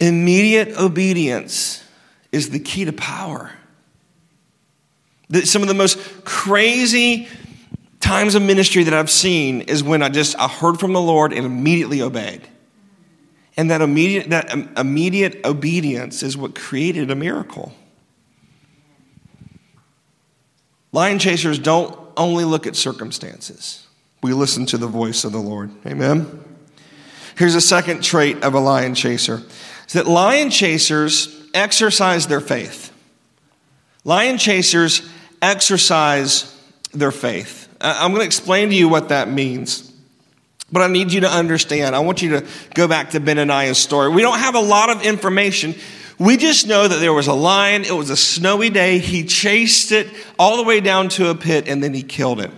immediate 0.00 0.76
obedience 0.76 1.84
is 2.32 2.50
the 2.50 2.58
key 2.58 2.86
to 2.86 2.92
power. 2.92 3.52
Some 5.44 5.62
of 5.62 5.68
the 5.68 5.74
most 5.74 6.24
crazy 6.24 7.28
times 8.00 8.34
of 8.34 8.42
ministry 8.42 8.82
that 8.82 8.92
I've 8.92 9.08
seen 9.08 9.60
is 9.60 9.84
when 9.84 10.02
I 10.02 10.08
just 10.08 10.36
I 10.36 10.48
heard 10.48 10.80
from 10.80 10.94
the 10.94 11.00
Lord 11.00 11.32
and 11.32 11.46
immediately 11.46 12.02
obeyed. 12.02 12.48
And 13.56 13.70
that 13.70 13.82
immediate, 13.82 14.30
that 14.30 14.50
immediate 14.78 15.44
obedience 15.44 16.22
is 16.22 16.36
what 16.36 16.54
created 16.54 17.10
a 17.10 17.14
miracle. 17.14 17.72
Lion 20.92 21.18
chasers 21.18 21.58
don't 21.58 21.98
only 22.16 22.44
look 22.44 22.66
at 22.66 22.76
circumstances, 22.76 23.86
we 24.22 24.32
listen 24.32 24.66
to 24.66 24.78
the 24.78 24.86
voice 24.86 25.24
of 25.24 25.32
the 25.32 25.38
Lord. 25.38 25.70
Amen? 25.86 26.44
Here's 27.36 27.54
a 27.54 27.60
second 27.60 28.02
trait 28.02 28.42
of 28.44 28.54
a 28.54 28.60
lion 28.60 28.94
chaser 28.94 29.42
is 29.86 29.94
that 29.94 30.06
lion 30.06 30.50
chasers 30.50 31.48
exercise 31.54 32.26
their 32.26 32.40
faith. 32.40 32.92
Lion 34.04 34.38
chasers 34.38 35.08
exercise 35.40 36.56
their 36.92 37.10
faith. 37.10 37.68
I'm 37.80 38.10
going 38.10 38.20
to 38.20 38.26
explain 38.26 38.68
to 38.68 38.74
you 38.74 38.88
what 38.88 39.08
that 39.08 39.28
means. 39.28 39.91
But 40.72 40.82
I 40.82 40.86
need 40.86 41.12
you 41.12 41.20
to 41.20 41.30
understand. 41.30 41.94
I 41.94 42.00
want 42.00 42.22
you 42.22 42.40
to 42.40 42.46
go 42.74 42.88
back 42.88 43.10
to 43.10 43.20
Benaniah's 43.20 43.78
story. 43.78 44.08
We 44.08 44.22
don't 44.22 44.38
have 44.38 44.54
a 44.54 44.60
lot 44.60 44.88
of 44.88 45.02
information. 45.02 45.74
We 46.18 46.38
just 46.38 46.66
know 46.66 46.88
that 46.88 46.98
there 46.98 47.12
was 47.12 47.26
a 47.26 47.34
lion. 47.34 47.84
It 47.84 47.92
was 47.92 48.08
a 48.08 48.16
snowy 48.16 48.70
day. 48.70 48.98
He 48.98 49.24
chased 49.24 49.92
it 49.92 50.08
all 50.38 50.56
the 50.56 50.62
way 50.62 50.80
down 50.80 51.08
to 51.10 51.28
a 51.28 51.34
pit 51.34 51.68
and 51.68 51.82
then 51.82 51.92
he 51.92 52.02
killed 52.02 52.40
it. 52.40 52.50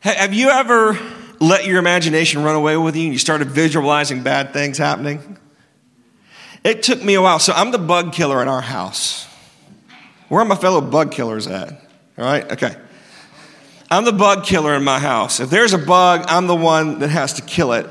Have 0.00 0.34
you 0.34 0.50
ever 0.50 0.98
let 1.38 1.66
your 1.66 1.78
imagination 1.78 2.42
run 2.42 2.56
away 2.56 2.76
with 2.76 2.96
you 2.96 3.04
and 3.04 3.12
you 3.12 3.18
started 3.18 3.48
visualizing 3.48 4.24
bad 4.24 4.52
things 4.52 4.78
happening? 4.78 5.38
It 6.64 6.82
took 6.82 7.02
me 7.02 7.14
a 7.14 7.22
while. 7.22 7.38
So 7.38 7.52
I'm 7.52 7.70
the 7.70 7.78
bug 7.78 8.12
killer 8.12 8.42
in 8.42 8.48
our 8.48 8.60
house. 8.60 9.28
Where 10.28 10.40
are 10.40 10.44
my 10.44 10.56
fellow 10.56 10.80
bug 10.80 11.12
killers 11.12 11.46
at? 11.46 11.70
All 12.18 12.24
right? 12.24 12.50
Okay. 12.52 12.74
I'm 13.92 14.06
the 14.06 14.12
bug 14.12 14.44
killer 14.44 14.74
in 14.74 14.84
my 14.84 14.98
house. 14.98 15.38
If 15.38 15.50
there's 15.50 15.74
a 15.74 15.78
bug, 15.78 16.24
I'm 16.26 16.46
the 16.46 16.56
one 16.56 17.00
that 17.00 17.10
has 17.10 17.34
to 17.34 17.42
kill 17.42 17.74
it. 17.74 17.86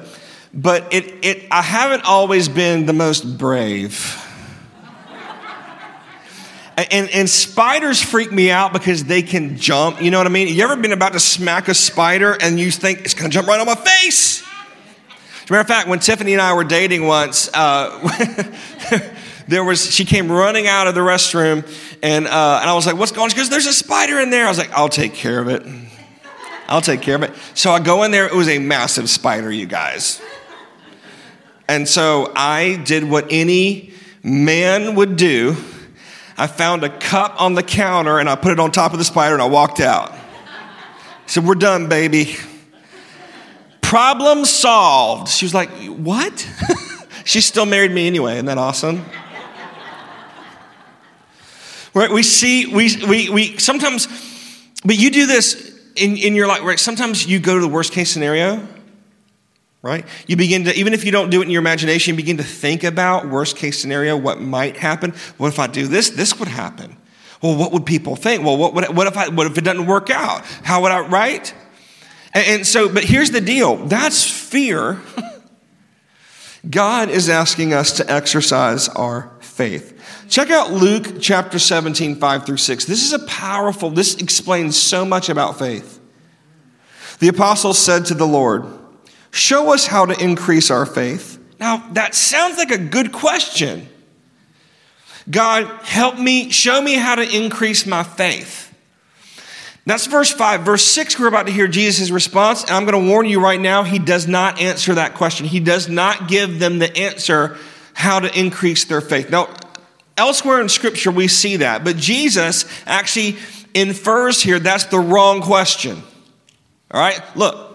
But 0.52 0.92
it, 0.92 1.24
it, 1.24 1.48
I 1.52 1.62
haven't 1.62 2.06
always 2.06 2.50
been 2.50 2.88
the 2.88 2.94
most 2.94 3.38
brave. 3.38 4.18
And, 6.90 7.10
and, 7.12 7.30
spiders 7.30 8.02
freak 8.02 8.32
me 8.32 8.50
out 8.50 8.74
because 8.74 9.04
they 9.04 9.22
can 9.22 9.58
jump. 9.58 10.02
You 10.02 10.10
know 10.10 10.18
what 10.18 10.26
I 10.26 10.32
mean? 10.32 10.48
You 10.48 10.64
ever 10.64 10.76
been 10.76 10.94
about 10.94 11.14
to 11.14 11.20
smack 11.20 11.68
a 11.68 11.76
spider 11.76 12.36
and 12.42 12.60
you 12.60 12.72
think 12.72 13.02
it's 13.02 13.14
going 13.14 13.30
to 13.30 13.34
jump 13.34 13.48
right 13.48 13.60
on 13.60 13.68
my 13.68 13.76
face? 13.76 14.42
As 14.42 15.50
a 15.50 15.54
matter 15.54 15.62
of 15.62 15.68
fact, 15.68 15.88
when 15.88 16.00
Tiffany 16.00 16.34
and 16.34 16.42
I 16.42 16.54
were 16.56 16.64
dating 16.64 17.06
once, 17.06 17.48
uh, 17.54 18.00
there 19.48 19.64
was 19.64 19.94
she 19.94 20.06
came 20.06 20.32
running 20.32 20.66
out 20.66 20.88
of 20.88 20.96
the 20.96 21.02
restroom, 21.02 21.58
and 22.02 22.26
uh, 22.26 22.60
and 22.62 22.70
I 22.70 22.74
was 22.74 22.88
like, 22.88 22.96
"What's 22.96 23.12
going 23.12 23.26
on?" 23.26 23.30
She 23.30 23.36
goes, 23.36 23.50
"There's 23.50 23.68
a 23.68 23.74
spider 23.74 24.20
in 24.20 24.30
there." 24.32 24.46
I 24.46 24.50
was 24.50 24.58
like, 24.58 24.72
"I'll 24.72 24.90
take 24.90 25.14
care 25.14 25.40
of 25.40 25.50
it." 25.50 25.64
I'll 26.72 26.80
take 26.80 27.02
care 27.02 27.16
of 27.16 27.24
it. 27.24 27.34
So 27.54 27.74
I 27.74 27.82
go 27.82 28.04
in 28.04 28.12
there, 28.12 28.26
it 28.26 28.34
was 28.34 28.48
a 28.48 28.58
massive 28.58 29.10
spider, 29.10 29.52
you 29.52 29.66
guys. 29.66 30.22
And 31.68 31.86
so 31.86 32.32
I 32.34 32.82
did 32.86 33.04
what 33.04 33.28
any 33.30 33.92
man 34.24 34.96
would 34.96 35.18
do. 35.18 35.58
I 36.38 36.48
found 36.48 36.86
a 36.86 36.90
cup 36.90 37.42
on 37.42 37.56
the 37.56 37.62
counter 37.62 38.20
and 38.20 38.30
I 38.30 38.36
put 38.36 38.54
it 38.54 38.60
on 38.60 38.72
top 38.72 38.94
of 38.94 39.00
the 39.00 39.04
spider 39.04 39.34
and 39.34 39.42
I 39.42 39.48
walked 39.48 39.82
out. 39.82 40.14
I 40.14 40.18
said, 41.26 41.46
We're 41.46 41.56
done, 41.56 41.90
baby. 41.90 42.38
Problem 43.82 44.46
solved. 44.46 45.28
She 45.28 45.44
was 45.44 45.54
like, 45.54 45.70
What? 45.88 46.50
she 47.26 47.42
still 47.42 47.66
married 47.66 47.92
me 47.92 48.08
anyway. 48.08 48.36
Isn't 48.36 48.46
that 48.46 48.58
awesome? 48.58 49.04
Right? 51.94 52.10
We 52.10 52.24
see, 52.24 52.68
we, 52.68 52.96
we, 53.06 53.30
we 53.30 53.58
sometimes, 53.58 54.08
but 54.86 54.98
you 54.98 55.12
do 55.12 55.26
this 55.26 55.72
in, 55.96 56.18
in 56.18 56.36
your 56.36 56.48
life, 56.48 56.64
right? 56.64 56.80
Sometimes 56.80 57.26
you 57.26 57.40
go 57.40 57.56
to 57.56 57.62
the 57.62 57.68
worst 57.68 57.92
case 57.94 58.12
scenario, 58.12 58.68
right? 59.82 60.06
You 60.28 60.36
begin 60.36 60.66
to, 60.66 60.76
even 60.76 60.94
if 60.94 61.06
you 61.06 61.12
don't 61.12 61.30
do 61.30 61.42
it 61.42 61.46
in 61.46 61.52
your 61.52 61.62
imagination, 61.62 62.14
you 62.14 62.18
begin 62.18 62.38
to 62.38 62.44
think 62.44 62.84
about 62.84 63.30
worst 63.30 63.58
case 63.58 63.80
scenario, 63.80 64.16
what 64.16 64.42
might 64.42 64.78
happen. 64.78 65.14
What 65.38 65.48
if 65.50 65.60
I 65.60 65.68
do 65.68 65.88
this? 65.88 66.10
This 66.10 66.38
would 66.40 66.48
happen. 66.48 66.98
Well, 67.42 67.58
what 67.58 67.72
would 67.72 67.86
people 67.86 68.16
think? 68.16 68.44
Well, 68.44 68.58
what, 68.58 68.74
what, 68.74 68.94
what 68.94 69.08
if 69.08 69.18
I, 69.18 69.30
what 69.30 69.48
if 69.48 69.58
it 69.58 69.64
doesn't 69.64 69.88
work 69.88 70.10
out? 70.10 70.46
How 70.64 70.82
would 70.84 70.92
I, 70.92 71.08
right? 71.08 71.54
And, 72.34 72.48
and 72.48 72.68
so, 72.68 72.88
but 72.88 73.04
here's 73.04 73.32
the 73.32 73.42
deal. 73.42 73.78
That's 73.88 74.24
fear. 74.24 75.02
God 76.70 77.10
is 77.10 77.28
asking 77.28 77.74
us 77.74 77.94
to 77.94 78.10
exercise 78.10 78.88
our 78.90 79.32
faith. 79.40 80.00
Check 80.32 80.50
out 80.50 80.72
Luke 80.72 81.20
chapter 81.20 81.60
17, 81.60 82.16
5 82.16 82.46
through 82.46 82.56
6. 82.56 82.86
This 82.86 83.04
is 83.04 83.12
a 83.12 83.20
powerful, 83.26 83.90
this 83.90 84.16
explains 84.16 84.78
so 84.78 85.04
much 85.04 85.28
about 85.28 85.60
faith. 85.60 86.00
The 87.20 87.28
apostles 87.28 87.78
said 87.78 88.06
to 88.06 88.14
the 88.14 88.26
Lord, 88.26 88.66
Show 89.32 89.74
us 89.74 89.88
how 89.88 90.06
to 90.06 90.24
increase 90.24 90.72
our 90.72 90.86
faith. 90.86 91.38
Now, 91.60 91.86
that 91.92 92.16
sounds 92.16 92.58
like 92.58 92.72
a 92.72 92.78
good 92.78 93.12
question. 93.12 93.90
God, 95.30 95.66
help 95.84 96.18
me, 96.18 96.50
show 96.50 96.82
me 96.82 96.96
how 96.96 97.16
to 97.16 97.36
increase 97.36 97.86
my 97.86 98.04
faith. 98.04 98.74
That's 99.86 100.06
verse 100.06 100.32
5. 100.32 100.62
Verse 100.62 100.86
6, 100.86 101.20
we're 101.20 101.28
about 101.28 101.48
to 101.48 101.52
hear 101.52 101.68
Jesus' 101.68 102.10
response. 102.10 102.64
And 102.64 102.72
I'm 102.72 102.86
going 102.86 103.04
to 103.04 103.12
warn 103.12 103.28
you 103.28 103.42
right 103.42 103.60
now, 103.60 103.84
he 103.84 104.00
does 104.00 104.30
not 104.30 104.62
answer 104.62 104.96
that 104.96 105.16
question. 105.16 105.46
He 105.46 105.60
does 105.60 105.90
not 105.90 106.30
give 106.30 106.58
them 106.58 106.80
the 106.80 106.96
answer 106.98 107.58
how 107.94 108.22
to 108.22 108.40
increase 108.40 108.86
their 108.86 109.02
faith. 109.02 109.30
Now, 109.30 109.50
Elsewhere 110.18 110.62
in 110.62 110.70
Scripture, 110.70 111.12
we 111.12 111.28
see 111.28 111.58
that. 111.58 111.84
But 111.84 111.98
Jesus 111.98 112.66
actually 112.86 113.38
infers 113.74 114.42
here 114.42 114.60
that's 114.60 114.86
the 114.86 115.00
wrong 115.00 115.42
question. 115.42 116.02
All 116.92 117.00
right, 117.00 117.22
look. 117.36 117.70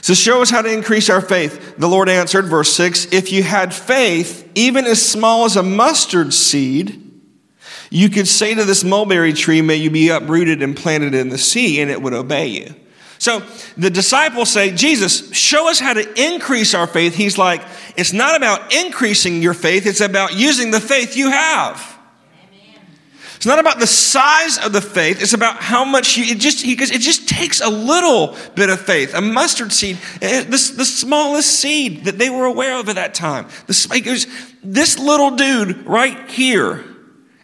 So, 0.00 0.14
show 0.14 0.42
us 0.42 0.50
how 0.50 0.62
to 0.62 0.72
increase 0.72 1.08
our 1.08 1.20
faith. 1.20 1.76
The 1.76 1.86
Lord 1.86 2.08
answered, 2.08 2.46
verse 2.46 2.72
6 2.72 3.12
If 3.12 3.30
you 3.30 3.44
had 3.44 3.72
faith, 3.72 4.50
even 4.56 4.84
as 4.84 5.04
small 5.04 5.44
as 5.44 5.56
a 5.56 5.62
mustard 5.62 6.34
seed, 6.34 6.98
you 7.88 8.08
could 8.08 8.26
say 8.26 8.54
to 8.54 8.64
this 8.64 8.82
mulberry 8.82 9.32
tree, 9.32 9.62
May 9.62 9.76
you 9.76 9.90
be 9.90 10.08
uprooted 10.08 10.60
and 10.60 10.76
planted 10.76 11.14
in 11.14 11.28
the 11.28 11.38
sea, 11.38 11.80
and 11.80 11.88
it 11.88 12.02
would 12.02 12.14
obey 12.14 12.48
you. 12.48 12.74
So 13.22 13.38
the 13.76 13.88
disciples 13.88 14.50
say, 14.50 14.72
Jesus, 14.72 15.32
show 15.32 15.70
us 15.70 15.78
how 15.78 15.92
to 15.92 16.20
increase 16.20 16.74
our 16.74 16.88
faith. 16.88 17.14
He's 17.14 17.38
like, 17.38 17.62
It's 17.96 18.12
not 18.12 18.36
about 18.36 18.74
increasing 18.74 19.40
your 19.40 19.54
faith, 19.54 19.86
it's 19.86 20.00
about 20.00 20.34
using 20.34 20.72
the 20.72 20.80
faith 20.80 21.16
you 21.16 21.30
have. 21.30 21.88
It's 23.36 23.46
not 23.46 23.60
about 23.60 23.78
the 23.78 23.86
size 23.86 24.58
of 24.58 24.72
the 24.72 24.80
faith. 24.80 25.22
It's 25.22 25.34
about 25.34 25.56
how 25.56 25.84
much 25.84 26.16
you, 26.16 26.24
it 26.24 26.38
just, 26.38 26.64
because 26.64 26.90
it 26.90 27.00
just 27.00 27.28
takes 27.28 27.60
a 27.60 27.68
little 27.68 28.36
bit 28.56 28.70
of 28.70 28.80
faith. 28.80 29.14
A 29.14 29.20
mustard 29.20 29.72
seed, 29.72 29.98
eh, 30.20 30.42
this, 30.42 30.70
the 30.70 30.84
smallest 30.84 31.48
seed 31.48 32.06
that 32.06 32.18
they 32.18 32.28
were 32.28 32.44
aware 32.44 32.78
of 32.78 32.88
at 32.88 32.96
that 32.96 33.14
time. 33.14 33.46
The, 33.68 34.26
this 34.64 34.98
little 34.98 35.32
dude 35.32 35.86
right 35.86 36.28
here. 36.28 36.84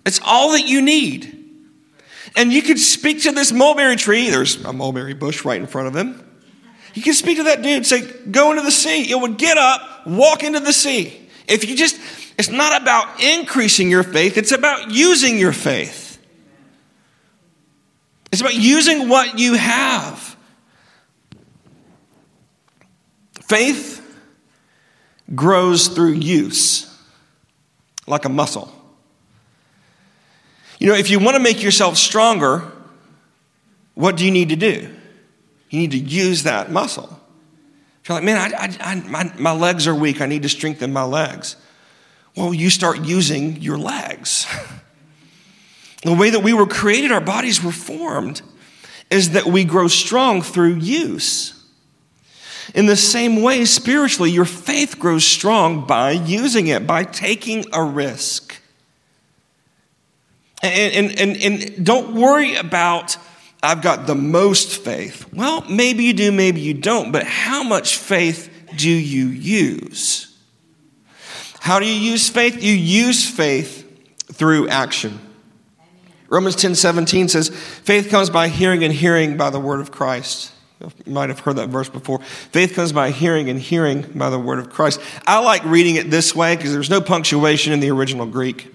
It's 0.04 0.20
all 0.24 0.52
that 0.52 0.66
you 0.66 0.82
need. 0.82 1.37
And 2.38 2.52
you 2.52 2.62
could 2.62 2.78
speak 2.78 3.24
to 3.24 3.32
this 3.32 3.50
mulberry 3.50 3.96
tree. 3.96 4.30
There's 4.30 4.64
a 4.64 4.72
mulberry 4.72 5.12
bush 5.12 5.44
right 5.44 5.60
in 5.60 5.66
front 5.66 5.88
of 5.88 5.96
him. 5.96 6.24
You 6.94 7.02
can 7.02 7.12
speak 7.12 7.38
to 7.38 7.42
that 7.44 7.62
dude, 7.62 7.84
say, 7.84 8.00
go 8.30 8.52
into 8.52 8.62
the 8.62 8.70
sea. 8.70 9.10
It 9.10 9.20
would 9.20 9.38
get 9.38 9.58
up, 9.58 10.06
walk 10.06 10.44
into 10.44 10.60
the 10.60 10.72
sea. 10.72 11.28
If 11.48 11.68
you 11.68 11.76
just, 11.76 11.98
it's 12.38 12.48
not 12.48 12.80
about 12.80 13.20
increasing 13.20 13.90
your 13.90 14.04
faith, 14.04 14.38
it's 14.38 14.52
about 14.52 14.92
using 14.92 15.36
your 15.36 15.52
faith. 15.52 16.24
It's 18.30 18.40
about 18.40 18.54
using 18.54 19.08
what 19.08 19.36
you 19.36 19.54
have. 19.54 20.36
Faith 23.48 24.00
grows 25.34 25.88
through 25.88 26.12
use, 26.12 26.96
like 28.06 28.26
a 28.26 28.28
muscle. 28.28 28.77
You 30.78 30.88
know, 30.88 30.94
if 30.94 31.10
you 31.10 31.18
want 31.18 31.36
to 31.36 31.42
make 31.42 31.62
yourself 31.62 31.96
stronger, 31.96 32.70
what 33.94 34.16
do 34.16 34.24
you 34.24 34.30
need 34.30 34.50
to 34.50 34.56
do? 34.56 34.94
You 35.70 35.80
need 35.80 35.90
to 35.90 35.98
use 35.98 36.44
that 36.44 36.70
muscle. 36.70 37.20
If 38.02 38.08
you're 38.08 38.16
like, 38.16 38.24
man, 38.24 38.54
I, 38.54 38.56
I, 38.56 38.92
I, 38.92 38.94
my, 38.94 39.32
my 39.38 39.52
legs 39.52 39.86
are 39.86 39.94
weak, 39.94 40.20
I 40.20 40.26
need 40.26 40.42
to 40.42 40.48
strengthen 40.48 40.92
my 40.92 41.02
legs. 41.02 41.56
Well, 42.36 42.54
you 42.54 42.70
start 42.70 43.00
using 43.00 43.60
your 43.60 43.76
legs. 43.76 44.46
the 46.04 46.14
way 46.14 46.30
that 46.30 46.40
we 46.40 46.54
were 46.54 46.66
created, 46.66 47.10
our 47.10 47.20
bodies 47.20 47.62
were 47.62 47.72
formed, 47.72 48.40
is 49.10 49.30
that 49.30 49.46
we 49.46 49.64
grow 49.64 49.88
strong 49.88 50.42
through 50.42 50.76
use. 50.76 51.54
In 52.74 52.86
the 52.86 52.96
same 52.96 53.42
way, 53.42 53.64
spiritually, 53.64 54.30
your 54.30 54.44
faith 54.44 54.98
grows 54.98 55.24
strong 55.24 55.86
by 55.86 56.12
using 56.12 56.68
it, 56.68 56.86
by 56.86 57.02
taking 57.02 57.64
a 57.72 57.82
risk. 57.82 58.47
And, 60.62 60.94
and, 60.94 61.20
and, 61.20 61.42
and 61.42 61.86
don't 61.86 62.14
worry 62.14 62.56
about, 62.56 63.16
I've 63.62 63.82
got 63.82 64.06
the 64.06 64.14
most 64.14 64.76
faith. 64.82 65.32
Well, 65.32 65.64
maybe 65.68 66.04
you 66.04 66.12
do, 66.12 66.32
maybe 66.32 66.60
you 66.60 66.74
don't, 66.74 67.12
but 67.12 67.24
how 67.24 67.62
much 67.62 67.96
faith 67.96 68.50
do 68.76 68.90
you 68.90 69.26
use? 69.26 70.36
How 71.60 71.78
do 71.78 71.86
you 71.86 71.94
use 71.94 72.28
faith? 72.28 72.62
You 72.62 72.74
use 72.74 73.28
faith 73.28 73.84
through 74.32 74.68
action. 74.68 75.20
Romans 76.28 76.56
10 76.56 76.74
17 76.74 77.28
says, 77.28 77.48
Faith 77.48 78.10
comes 78.10 78.30
by 78.30 78.48
hearing, 78.48 78.84
and 78.84 78.92
hearing 78.92 79.36
by 79.36 79.50
the 79.50 79.60
word 79.60 79.80
of 79.80 79.90
Christ. 79.90 80.52
You 80.80 81.12
might 81.12 81.28
have 81.28 81.40
heard 81.40 81.56
that 81.56 81.68
verse 81.68 81.88
before. 81.88 82.20
Faith 82.20 82.74
comes 82.74 82.92
by 82.92 83.10
hearing, 83.10 83.48
and 83.48 83.58
hearing 83.58 84.02
by 84.14 84.30
the 84.30 84.38
word 84.38 84.58
of 84.58 84.70
Christ. 84.70 85.00
I 85.26 85.40
like 85.40 85.64
reading 85.64 85.96
it 85.96 86.10
this 86.10 86.34
way 86.34 86.54
because 86.56 86.72
there's 86.72 86.90
no 86.90 87.00
punctuation 87.00 87.72
in 87.72 87.80
the 87.80 87.90
original 87.90 88.26
Greek 88.26 88.72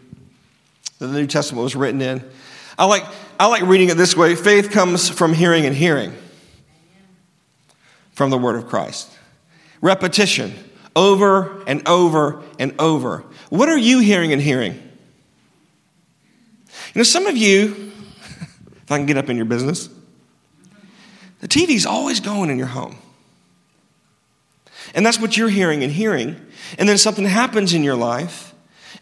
that 1.03 1.09
the 1.09 1.19
New 1.19 1.27
Testament 1.27 1.63
was 1.63 1.75
written 1.75 2.01
in. 2.01 2.23
I 2.79 2.85
like, 2.85 3.03
I 3.37 3.47
like 3.47 3.63
reading 3.63 3.89
it 3.89 3.97
this 3.97 4.15
way 4.15 4.35
faith 4.35 4.71
comes 4.71 5.09
from 5.09 5.33
hearing, 5.33 5.65
and 5.65 5.75
hearing 5.75 6.13
from 8.13 8.29
the 8.29 8.37
word 8.37 8.55
of 8.55 8.67
Christ. 8.67 9.11
Repetition 9.81 10.53
over 10.95 11.61
and 11.67 11.85
over 11.87 12.41
and 12.57 12.73
over. 12.79 13.25
What 13.49 13.67
are 13.67 13.77
you 13.77 13.99
hearing 13.99 14.31
and 14.31 14.41
hearing? 14.41 14.73
You 16.93 16.99
know, 16.99 17.03
some 17.03 17.27
of 17.27 17.35
you, 17.35 17.91
if 18.83 18.91
I 18.91 18.97
can 18.97 19.05
get 19.05 19.17
up 19.17 19.29
in 19.29 19.35
your 19.35 19.45
business, 19.45 19.89
the 21.41 21.49
TV's 21.49 21.85
always 21.85 22.21
going 22.21 22.49
in 22.49 22.57
your 22.57 22.67
home. 22.67 22.95
And 24.95 25.05
that's 25.05 25.19
what 25.19 25.35
you're 25.35 25.49
hearing 25.49 25.83
and 25.83 25.91
hearing. 25.91 26.39
And 26.77 26.87
then 26.87 26.97
something 26.97 27.25
happens 27.25 27.73
in 27.73 27.83
your 27.83 27.95
life, 27.95 28.52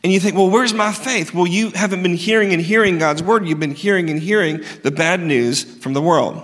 and 0.04 0.12
you 0.12 0.20
think, 0.20 0.36
well, 0.36 0.50
where's 0.50 0.74
my 0.74 0.92
faith? 0.92 1.34
Well, 1.34 1.46
you 1.46 1.70
haven't 1.72 2.02
been 2.02 2.16
hearing 2.16 2.54
and 2.54 2.62
hearing 2.62 2.98
God's 2.98 3.22
word. 3.22 3.48
You've 3.48 3.60
been 3.60 3.76
hearing 3.76 4.10
and 4.10 4.20
hearing 4.20 4.64
the 4.82 4.92
bad 4.92 5.20
news 5.20 5.64
from 5.64 5.94
the 5.94 6.02
world. 6.02 6.42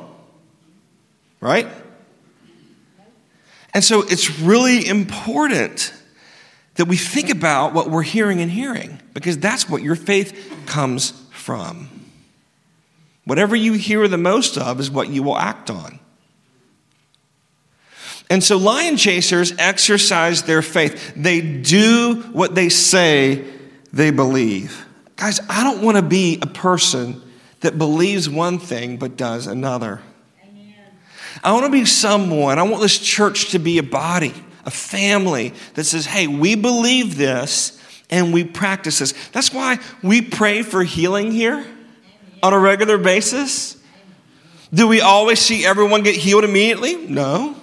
Right? 1.41 1.67
And 3.73 3.83
so 3.83 4.03
it's 4.03 4.39
really 4.39 4.87
important 4.87 5.93
that 6.75 6.85
we 6.85 6.97
think 6.97 7.29
about 7.29 7.73
what 7.73 7.89
we're 7.89 8.03
hearing 8.03 8.41
and 8.41 8.51
hearing 8.51 9.01
because 9.13 9.37
that's 9.39 9.67
what 9.67 9.81
your 9.81 9.95
faith 9.95 10.63
comes 10.67 11.11
from. 11.31 11.89
Whatever 13.25 13.55
you 13.55 13.73
hear 13.73 14.07
the 14.07 14.17
most 14.17 14.57
of 14.57 14.79
is 14.79 14.89
what 14.89 15.09
you 15.09 15.23
will 15.23 15.37
act 15.37 15.69
on. 15.69 15.99
And 18.29 18.43
so 18.43 18.57
lion 18.57 18.97
chasers 18.97 19.53
exercise 19.57 20.43
their 20.43 20.61
faith. 20.61 21.13
They 21.15 21.41
do 21.41 22.23
what 22.33 22.55
they 22.55 22.69
say 22.69 23.45
they 23.93 24.11
believe. 24.11 24.85
Guys, 25.15 25.39
I 25.49 25.63
don't 25.63 25.81
want 25.81 25.97
to 25.97 26.03
be 26.03 26.39
a 26.41 26.47
person 26.47 27.21
that 27.61 27.77
believes 27.77 28.29
one 28.29 28.59
thing 28.59 28.97
but 28.97 29.17
does 29.17 29.47
another. 29.47 30.01
I 31.43 31.53
want 31.53 31.65
to 31.65 31.71
be 31.71 31.85
someone, 31.85 32.59
I 32.59 32.63
want 32.63 32.81
this 32.81 32.97
church 32.97 33.51
to 33.51 33.59
be 33.59 33.77
a 33.77 33.83
body, 33.83 34.33
a 34.65 34.71
family 34.71 35.53
that 35.75 35.83
says, 35.83 36.05
hey, 36.05 36.27
we 36.27 36.55
believe 36.55 37.15
this 37.15 37.79
and 38.09 38.33
we 38.33 38.43
practice 38.43 38.99
this. 38.99 39.13
That's 39.29 39.53
why 39.53 39.79
we 40.01 40.21
pray 40.21 40.63
for 40.63 40.83
healing 40.83 41.31
here 41.31 41.65
on 42.41 42.53
a 42.53 42.59
regular 42.59 42.97
basis. 42.97 43.77
Do 44.73 44.87
we 44.87 44.99
always 44.99 45.39
see 45.39 45.65
everyone 45.65 46.03
get 46.03 46.15
healed 46.15 46.43
immediately? 46.43 46.95
No. 47.07 47.55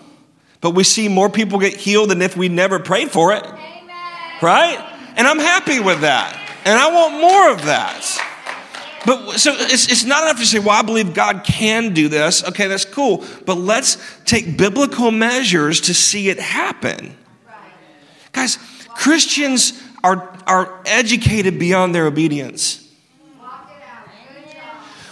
But 0.64 0.70
we 0.70 0.82
see 0.82 1.08
more 1.08 1.28
people 1.28 1.58
get 1.58 1.76
healed 1.76 2.08
than 2.08 2.22
if 2.22 2.38
we 2.38 2.48
never 2.48 2.78
prayed 2.78 3.10
for 3.10 3.34
it. 3.34 3.44
Right? 4.40 4.78
And 5.14 5.28
I'm 5.28 5.38
happy 5.38 5.78
with 5.78 6.00
that. 6.00 6.40
And 6.64 6.78
I 6.78 6.90
want 6.90 7.20
more 7.20 7.50
of 7.50 7.66
that. 7.66 8.00
But 9.04 9.36
so 9.36 9.52
it's, 9.54 9.92
it's 9.92 10.04
not 10.06 10.22
enough 10.22 10.38
to 10.38 10.46
say, 10.46 10.60
well, 10.60 10.70
I 10.70 10.80
believe 10.80 11.12
God 11.12 11.44
can 11.44 11.92
do 11.92 12.08
this. 12.08 12.42
Okay, 12.48 12.66
that's 12.66 12.86
cool. 12.86 13.26
But 13.44 13.58
let's 13.58 13.98
take 14.24 14.56
biblical 14.56 15.10
measures 15.10 15.82
to 15.82 15.92
see 15.92 16.30
it 16.30 16.40
happen. 16.40 17.14
Guys, 18.32 18.56
Christians 18.88 19.78
are, 20.02 20.34
are 20.46 20.80
educated 20.86 21.58
beyond 21.58 21.94
their 21.94 22.06
obedience. 22.06 22.83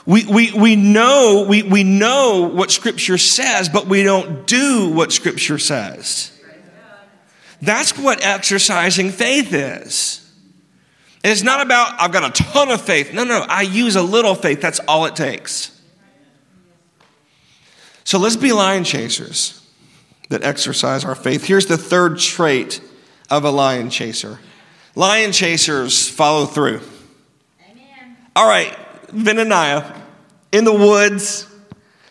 We, 0.05 0.27
we, 0.27 0.53
we, 0.53 0.77
know, 0.77 1.47
we, 1.49 1.62
we 1.62 1.85
know 1.85 2.51
what 2.53 2.71
Scripture 2.71 3.19
says, 3.19 3.69
but 3.69 3.87
we 3.87 4.03
don't 4.03 4.47
do 4.47 4.91
what 4.91 5.12
Scripture 5.12 5.59
says. 5.59 6.33
That's 7.61 7.97
what 7.97 8.25
exercising 8.25 9.11
faith 9.11 9.53
is. 9.53 10.19
It's 11.23 11.45
not 11.45 11.65
about, 11.65 12.01
I've 12.01 12.11
got 12.11 12.25
a 12.25 12.43
ton 12.43 12.71
of 12.71 12.83
faith. 12.83 13.15
No, 13.15 13.23
no, 13.23 13.45
I 13.49 13.62
use 13.62 13.95
a 13.95 14.03
little 14.03 14.35
faith. 14.35 14.61
That's 14.61 14.81
all 14.81 15.05
it 15.05 15.15
takes. 15.15 15.81
So 18.03 18.19
let's 18.19 18.37
be 18.37 18.53
lion 18.53 18.83
chasers 18.83 19.65
that 20.29 20.43
exercise 20.43 21.05
our 21.05 21.15
faith. 21.15 21.45
Here's 21.45 21.67
the 21.67 21.79
third 21.79 22.19
trait 22.19 22.81
of 23.31 23.45
a 23.45 23.51
lion 23.51 23.91
chaser 23.91 24.38
lion 24.95 25.33
chasers 25.33 26.09
follow 26.09 26.45
through. 26.45 26.81
Amen. 27.71 28.17
All 28.37 28.47
right, 28.47 28.77
Benaniah 29.12 29.96
in 30.51 30.64
the 30.64 30.72
woods 30.72 31.46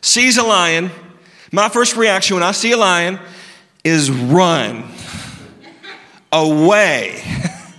sees 0.02 0.38
a 0.38 0.44
lion. 0.44 0.92
My 1.52 1.70
first 1.70 1.96
reaction 1.96 2.36
when 2.36 2.44
I 2.44 2.52
see 2.52 2.72
a 2.72 2.78
lion 2.78 3.20
is 3.84 4.10
run 4.10 4.86
away. 6.32 7.22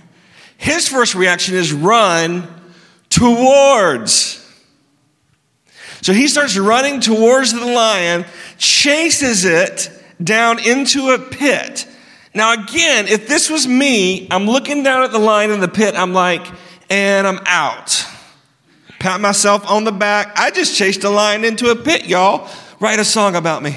His 0.57 0.87
first 0.87 1.15
reaction 1.15 1.55
is 1.55 1.73
run 1.73 2.47
towards. 3.09 4.39
So 6.01 6.13
he 6.13 6.27
starts 6.27 6.57
running 6.57 6.99
towards 6.99 7.53
the 7.53 7.65
lion, 7.65 8.25
chases 8.57 9.45
it 9.45 9.89
down 10.21 10.59
into 10.59 11.11
a 11.11 11.19
pit. 11.19 11.87
Now, 12.33 12.53
again, 12.53 13.07
if 13.07 13.27
this 13.27 13.49
was 13.49 13.67
me, 13.67 14.27
I'm 14.31 14.45
looking 14.45 14.83
down 14.83 15.03
at 15.03 15.11
the 15.11 15.19
lion 15.19 15.51
in 15.51 15.59
the 15.59 15.67
pit, 15.67 15.95
I'm 15.95 16.13
like, 16.13 16.45
and 16.89 17.27
I'm 17.27 17.39
out. 17.45 18.05
Pat 19.03 19.19
myself 19.19 19.69
on 19.69 19.83
the 19.83 19.91
back. 19.91 20.39
I 20.39 20.49
just 20.49 20.77
chased 20.77 21.03
a 21.03 21.09
lion 21.09 21.43
into 21.43 21.69
a 21.69 21.75
pit, 21.75 22.05
y'all. 22.05 22.49
Write 22.79 22.99
a 22.99 23.05
song 23.05 23.35
about 23.35 23.61
me. 23.61 23.75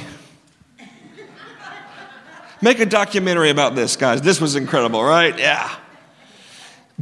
Make 2.62 2.78
a 2.78 2.86
documentary 2.86 3.50
about 3.50 3.74
this, 3.74 3.96
guys. 3.96 4.22
This 4.22 4.40
was 4.40 4.54
incredible, 4.54 5.02
right? 5.02 5.36
Yeah. 5.36 5.74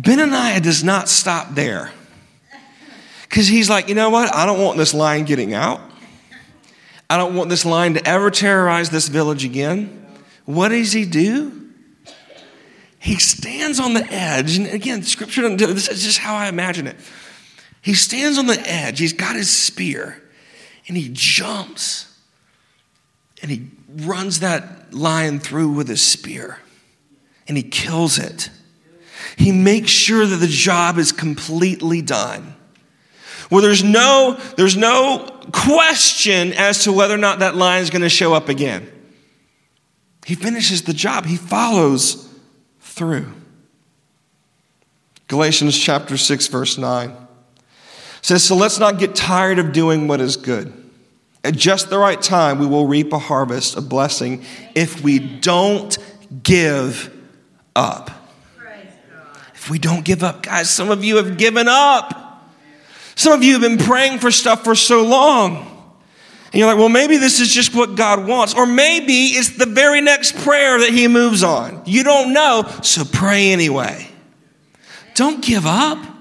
Benaniah 0.01 0.63
does 0.63 0.83
not 0.83 1.11
stop 1.11 1.55
there. 1.55 1.93
Because 3.29 3.47
he's 3.47 3.69
like, 3.69 3.91
you 3.91 3.95
know 3.95 4.09
what? 4.09 4.35
I 4.35 4.47
don't 4.47 4.61
want 4.61 4.79
this 4.79 4.95
lion 4.95 5.25
getting 5.27 5.53
out. 5.53 5.83
I 7.11 7.19
don't 7.19 7.37
want 7.37 7.51
this 7.51 7.67
lion 7.67 7.93
to 7.95 8.09
ever 8.09 8.31
terrorize 8.31 8.89
this 8.89 9.09
village 9.09 9.45
again. 9.45 10.07
What 10.47 10.71
does 10.71 10.93
he 10.93 11.05
do? 11.05 11.71
He 12.99 13.17
stands 13.17 13.79
on 13.79 13.93
the 13.93 14.07
edge. 14.11 14.57
And 14.57 14.67
again, 14.67 15.03
scripture 15.03 15.47
this 15.55 15.89
is 15.89 16.03
just 16.03 16.19
how 16.19 16.35
I 16.35 16.49
imagine 16.49 16.87
it. 16.87 16.97
He 17.85 17.93
stands 17.93 18.39
on 18.39 18.47
the 18.47 18.59
edge, 18.67 18.99
he's 18.99 19.13
got 19.13 19.37
his 19.37 19.51
spear, 19.51 20.23
and 20.89 20.97
he 20.97 21.11
jumps 21.13 22.11
and 23.43 23.51
he 23.51 23.69
runs 24.07 24.41
that 24.41 24.95
lion 24.95 25.39
through 25.39 25.69
with 25.69 25.89
his 25.89 26.01
spear 26.01 26.61
and 27.47 27.59
he 27.59 27.63
kills 27.63 28.19
it. 28.19 28.49
He 29.37 29.53
makes 29.53 29.91
sure 29.91 30.25
that 30.25 30.37
the 30.37 30.47
job 30.47 30.97
is 30.97 31.13
completely 31.13 32.01
done. 32.01 32.57
Where 33.51 33.61
there's 33.61 33.85
no, 33.85 34.41
there's 34.57 34.79
no 34.79 35.43
question 35.53 36.55
as 36.55 36.85
to 36.85 36.93
whether 36.93 37.13
or 37.13 37.19
not 37.19 37.41
that 37.41 37.55
lion 37.55 37.83
is 37.83 37.91
going 37.91 38.01
to 38.01 38.09
show 38.09 38.33
up 38.33 38.49
again. 38.49 38.91
He 40.25 40.35
finishes 40.35 40.83
the 40.83 40.95
job, 40.95 41.27
he 41.27 41.37
follows 41.37 42.33
through. 42.81 43.31
Galatians 45.29 45.79
chapter 45.79 46.17
6, 46.17 46.47
verse 46.47 46.79
9 46.79 47.24
says, 48.25 48.43
So 48.43 48.57
let's 48.57 48.79
not 48.79 48.99
get 48.99 49.15
tired 49.15 49.59
of 49.59 49.73
doing 49.73 50.09
what 50.09 50.21
is 50.21 50.37
good. 50.37 50.73
At 51.45 51.55
just 51.55 51.91
the 51.91 51.99
right 51.99 52.21
time, 52.21 52.59
we 52.59 52.67
will 52.67 52.87
reap 52.87 53.13
a 53.13 53.19
harvest 53.19 53.77
of 53.77 53.89
blessing 53.89 54.45
if 54.75 55.03
we 55.03 55.19
don't 55.19 55.97
give 56.43 57.15
up. 57.77 58.11
If 59.55 59.71
we 59.71 59.79
don't 59.79 60.05
give 60.05 60.23
up, 60.23 60.43
guys, 60.43 60.71
some 60.71 60.91
of 60.91 61.05
you 61.05 61.17
have 61.17 61.37
given 61.37 61.69
up. 61.69 62.49
Some 63.15 63.33
of 63.33 63.45
you 63.45 63.53
have 63.53 63.63
been 63.63 63.79
praying 63.79 64.19
for 64.19 64.31
stuff 64.31 64.65
for 64.65 64.75
so 64.75 65.05
long. 65.05 65.71
And 66.47 66.61
you're 66.61 66.67
like, 66.67 66.79
well, 66.79 66.89
maybe 66.89 67.17
this 67.19 67.41
is 67.41 67.53
just 67.53 67.75
what 67.75 67.95
God 67.95 68.27
wants. 68.27 68.55
Or 68.55 68.67
maybe 68.67 69.13
it's 69.13 69.57
the 69.57 69.67
very 69.67 70.01
next 70.01 70.37
prayer 70.37 70.79
that 70.81 70.91
He 70.91 71.09
moves 71.09 71.43
on. 71.43 71.83
You 71.85 72.05
don't 72.05 72.33
know, 72.33 72.71
so 72.83 73.05
pray 73.05 73.53
anyway. 73.53 74.09
Don't 75.15 75.45
give 75.45 75.67
up. 75.67 76.14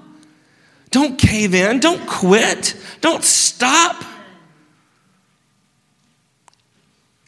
Don't 0.94 1.18
cave 1.18 1.54
in. 1.54 1.80
Don't 1.80 2.06
quit. 2.06 2.76
Don't 3.00 3.24
stop. 3.24 4.04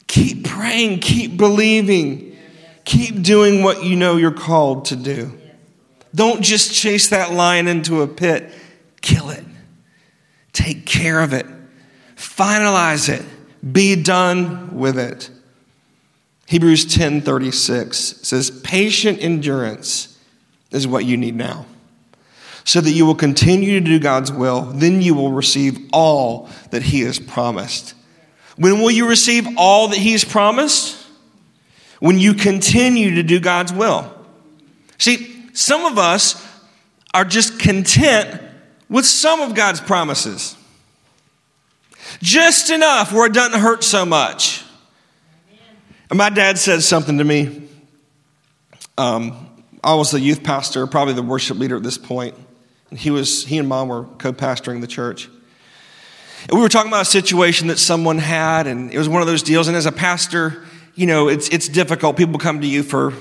Keep 0.07 0.45
praying, 0.45 0.99
keep 0.99 1.35
believing, 1.35 2.37
keep 2.85 3.21
doing 3.21 3.63
what 3.63 3.83
you 3.83 3.97
know 3.97 4.15
you're 4.15 4.31
called 4.31 4.85
to 4.85 4.95
do. 4.95 5.37
Don't 6.15 6.41
just 6.41 6.73
chase 6.73 7.09
that 7.09 7.33
lion 7.33 7.67
into 7.67 8.01
a 8.01 8.07
pit, 8.07 8.49
kill 9.01 9.29
it. 9.31 9.43
Take 10.53 10.85
care 10.85 11.19
of 11.19 11.33
it. 11.33 11.45
Finalize 12.15 13.09
it. 13.09 13.25
Be 13.69 14.01
done 14.01 14.77
with 14.77 14.97
it. 14.97 15.29
Hebrews 16.45 16.85
10:36 16.85 18.25
says 18.25 18.49
patient 18.49 19.21
endurance 19.21 20.17
is 20.71 20.87
what 20.87 21.03
you 21.03 21.17
need 21.17 21.35
now. 21.35 21.65
So 22.67 22.81
that 22.81 22.91
you 22.91 23.05
will 23.05 23.15
continue 23.15 23.79
to 23.79 23.85
do 23.85 23.97
God's 23.97 24.29
will, 24.29 24.61
then 24.61 25.01
you 25.01 25.15
will 25.15 25.31
receive 25.31 25.79
all 25.93 26.49
that 26.71 26.83
he 26.83 26.99
has 27.01 27.17
promised. 27.17 27.95
When 28.57 28.79
will 28.81 28.91
you 28.91 29.07
receive 29.07 29.47
all 29.55 29.87
that 29.89 29.97
He 29.97 30.11
has 30.13 30.25
promised? 30.25 31.05
When 31.99 32.19
you 32.19 32.33
continue 32.33 33.15
to 33.15 33.23
do 33.23 33.39
God's 33.39 33.71
will. 33.71 34.13
See, 34.97 35.49
some 35.53 35.85
of 35.85 35.97
us 35.97 36.43
are 37.13 37.25
just 37.25 37.59
content 37.59 38.41
with 38.89 39.05
some 39.05 39.41
of 39.41 39.55
God's 39.55 39.81
promises. 39.81 40.55
Just 42.21 42.69
enough 42.69 43.11
where 43.13 43.25
it 43.27 43.33
doesn't 43.33 43.59
hurt 43.59 43.83
so 43.83 44.05
much. 44.05 44.63
And 46.09 46.17
my 46.17 46.29
dad 46.29 46.57
said 46.57 46.81
something 46.83 47.17
to 47.17 47.23
me. 47.23 47.67
Um, 48.97 49.49
I 49.83 49.95
was 49.95 50.11
the 50.11 50.19
youth 50.19 50.43
pastor, 50.43 50.85
probably 50.87 51.13
the 51.13 51.23
worship 51.23 51.57
leader 51.57 51.77
at 51.77 51.83
this 51.83 51.97
point. 51.97 52.35
He 52.95 53.09
was 53.09 53.45
he 53.45 53.57
and 53.57 53.67
mom 53.67 53.89
were 53.89 54.03
co-pastoring 54.17 54.81
the 54.81 54.87
church. 54.87 55.29
And 56.49 56.57
we 56.57 56.61
were 56.61 56.69
talking 56.69 56.89
about 56.89 57.01
a 57.01 57.05
situation 57.05 57.67
that 57.67 57.77
someone 57.77 58.19
had, 58.19 58.67
and 58.67 58.91
it 58.93 58.97
was 58.97 59.09
one 59.09 59.21
of 59.21 59.27
those 59.27 59.43
deals. 59.43 59.67
And 59.67 59.75
as 59.75 59.85
a 59.85 59.91
pastor, 59.91 60.63
you 60.95 61.05
know, 61.05 61.27
it's, 61.27 61.49
it's 61.49 61.67
difficult. 61.67 62.15
People 62.15 62.39
come 62.39 62.61
to 62.61 62.67
you 62.67 62.83
for, 62.83 63.11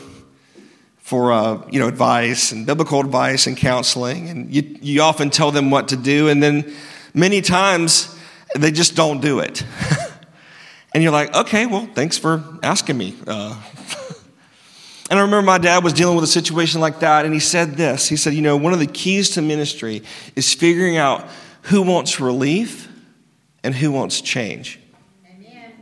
for 0.99 1.33
uh, 1.33 1.63
you 1.71 1.81
know, 1.81 1.89
advice 1.89 2.53
and 2.53 2.67
biblical 2.67 3.01
advice 3.01 3.47
and 3.47 3.57
counseling, 3.57 4.29
and 4.29 4.55
you, 4.55 4.79
you 4.81 5.03
often 5.03 5.31
tell 5.31 5.51
them 5.51 5.71
what 5.71 5.89
to 5.89 5.97
do, 5.97 6.29
and 6.29 6.43
then 6.43 6.73
many 7.15 7.41
times 7.41 8.17
they 8.55 8.71
just 8.71 8.95
don't 8.95 9.21
do 9.21 9.41
it. 9.41 9.65
and 10.95 11.03
you're 11.03 11.13
like, 11.13 11.35
okay, 11.35 11.67
well, 11.67 11.89
thanks 11.95 12.17
for 12.17 12.45
asking 12.63 12.97
me. 12.97 13.17
Uh, 13.27 13.61
and 15.11 15.19
I 15.19 15.23
remember 15.23 15.43
my 15.43 15.59
dad 15.59 15.85
was 15.85 15.93
dealing 15.93 16.17
with 16.17 16.25
a 16.25 16.29
situation 16.29 16.81
like 16.81 17.01
that, 17.01 17.25
and 17.25 17.33
he 17.33 17.41
said 17.41 17.75
this. 17.75 18.09
He 18.09 18.17
said, 18.17 18.35
you 18.35 18.43
know, 18.43 18.57
one 18.57 18.73
of 18.73 18.79
the 18.79 18.87
keys 18.87 19.31
to 19.31 19.43
ministry 19.43 20.03
is 20.35 20.53
figuring 20.53 20.97
out 20.97 21.29
who 21.63 21.83
wants 21.83 22.21
relief 22.21 22.89
and 23.63 23.75
who 23.75 23.91
wants 23.91 24.21
change? 24.21 24.79
Amen. 25.29 25.73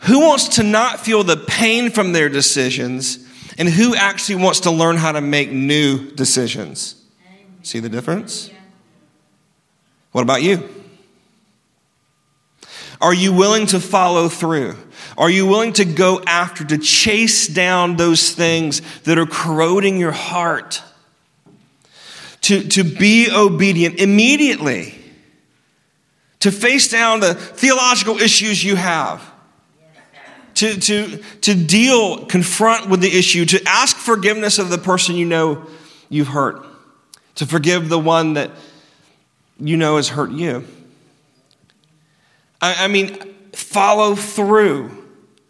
Who 0.00 0.20
wants 0.20 0.56
to 0.56 0.62
not 0.62 1.00
feel 1.00 1.24
the 1.24 1.36
pain 1.36 1.90
from 1.90 2.12
their 2.12 2.28
decisions, 2.28 3.26
and 3.56 3.68
who 3.68 3.94
actually 3.94 4.42
wants 4.42 4.60
to 4.60 4.70
learn 4.70 4.96
how 4.96 5.12
to 5.12 5.20
make 5.20 5.50
new 5.50 6.10
decisions? 6.10 7.02
Amen. 7.26 7.64
See 7.64 7.80
the 7.80 7.88
difference? 7.88 8.50
What 10.12 10.22
about 10.22 10.42
you? 10.42 10.68
Are 13.00 13.14
you 13.14 13.32
willing 13.32 13.66
to 13.66 13.80
follow 13.80 14.28
through? 14.28 14.76
Are 15.18 15.28
you 15.28 15.46
willing 15.46 15.74
to 15.74 15.84
go 15.84 16.22
after, 16.26 16.64
to 16.64 16.78
chase 16.78 17.46
down 17.46 17.96
those 17.96 18.32
things 18.32 18.80
that 19.02 19.18
are 19.18 19.26
corroding 19.26 19.98
your 19.98 20.12
heart? 20.12 20.82
To, 22.42 22.66
to 22.66 22.84
be 22.84 23.28
obedient 23.30 23.98
immediately 23.98 24.94
to 26.40 26.52
face 26.52 26.88
down 26.88 27.20
the 27.20 27.34
theological 27.34 28.18
issues 28.18 28.62
you 28.62 28.76
have, 28.76 29.28
to, 30.54 30.78
to, 30.80 31.18
to 31.40 31.54
deal, 31.54 32.26
confront 32.26 32.88
with 32.88 33.00
the 33.00 33.16
issue, 33.16 33.44
to 33.46 33.62
ask 33.66 33.96
forgiveness 33.96 34.58
of 34.58 34.70
the 34.70 34.78
person 34.78 35.16
you 35.16 35.24
know 35.24 35.66
you've 36.08 36.28
hurt, 36.28 36.64
to 37.36 37.46
forgive 37.46 37.88
the 37.88 37.98
one 37.98 38.34
that 38.34 38.50
you 39.60 39.76
know 39.76 39.96
has 39.96 40.08
hurt 40.08 40.30
you. 40.30 40.64
I, 42.60 42.84
I 42.84 42.88
mean, 42.88 43.16
follow 43.52 44.14
through. 44.14 44.97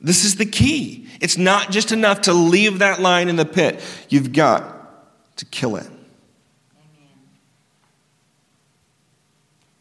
This 0.00 0.24
is 0.24 0.36
the 0.36 0.46
key. 0.46 1.08
It's 1.20 1.36
not 1.36 1.70
just 1.70 1.92
enough 1.92 2.22
to 2.22 2.32
leave 2.32 2.78
that 2.78 3.00
line 3.00 3.28
in 3.28 3.36
the 3.36 3.44
pit, 3.44 3.82
you've 4.08 4.32
got 4.32 5.36
to 5.36 5.44
kill 5.44 5.76
it. 5.76 5.88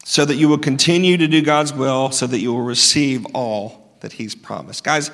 so 0.08 0.24
that 0.24 0.36
you 0.36 0.48
will 0.48 0.56
continue 0.56 1.18
to 1.18 1.28
do 1.28 1.42
God's 1.42 1.74
will, 1.74 2.10
so 2.10 2.26
that 2.26 2.38
you 2.38 2.54
will 2.54 2.62
receive 2.62 3.26
all 3.34 3.92
that 4.00 4.10
He's 4.10 4.34
promised. 4.34 4.82
Guys, 4.82 5.10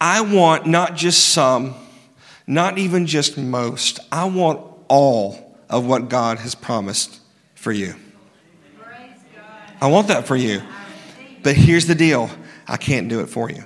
I 0.00 0.22
want 0.22 0.66
not 0.66 0.96
just 0.96 1.28
some, 1.28 1.76
not 2.44 2.76
even 2.76 3.06
just 3.06 3.38
most, 3.38 4.00
I 4.10 4.24
want 4.24 4.60
all 4.88 5.56
of 5.70 5.86
what 5.86 6.08
God 6.08 6.40
has 6.40 6.56
promised 6.56 7.20
for 7.54 7.70
you. 7.70 7.94
I 9.80 9.86
want 9.86 10.08
that 10.08 10.26
for 10.26 10.34
you. 10.34 10.62
But 11.44 11.54
here's 11.54 11.86
the 11.86 11.94
deal 11.94 12.28
I 12.66 12.76
can't 12.76 13.08
do 13.08 13.20
it 13.20 13.26
for 13.26 13.48
you. 13.48 13.64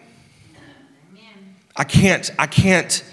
I 1.78 1.84
can't, 1.84 2.28
I 2.38 2.48
can't 2.48 3.04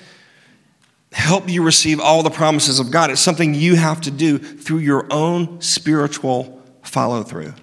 help 1.13 1.47
you 1.47 1.63
receive 1.63 1.99
all 1.99 2.24
the 2.24 2.32
promises 2.32 2.80
of 2.80 2.91
God. 2.91 3.11
It's 3.11 3.22
something 3.22 3.53
you 3.53 3.76
have 3.76 4.01
to 4.01 4.11
do 4.11 4.39
through 4.39 4.80
your 4.80 5.05
own 5.11 5.61
spiritual 5.61 6.61
follow 6.82 7.24
through. 7.24 7.53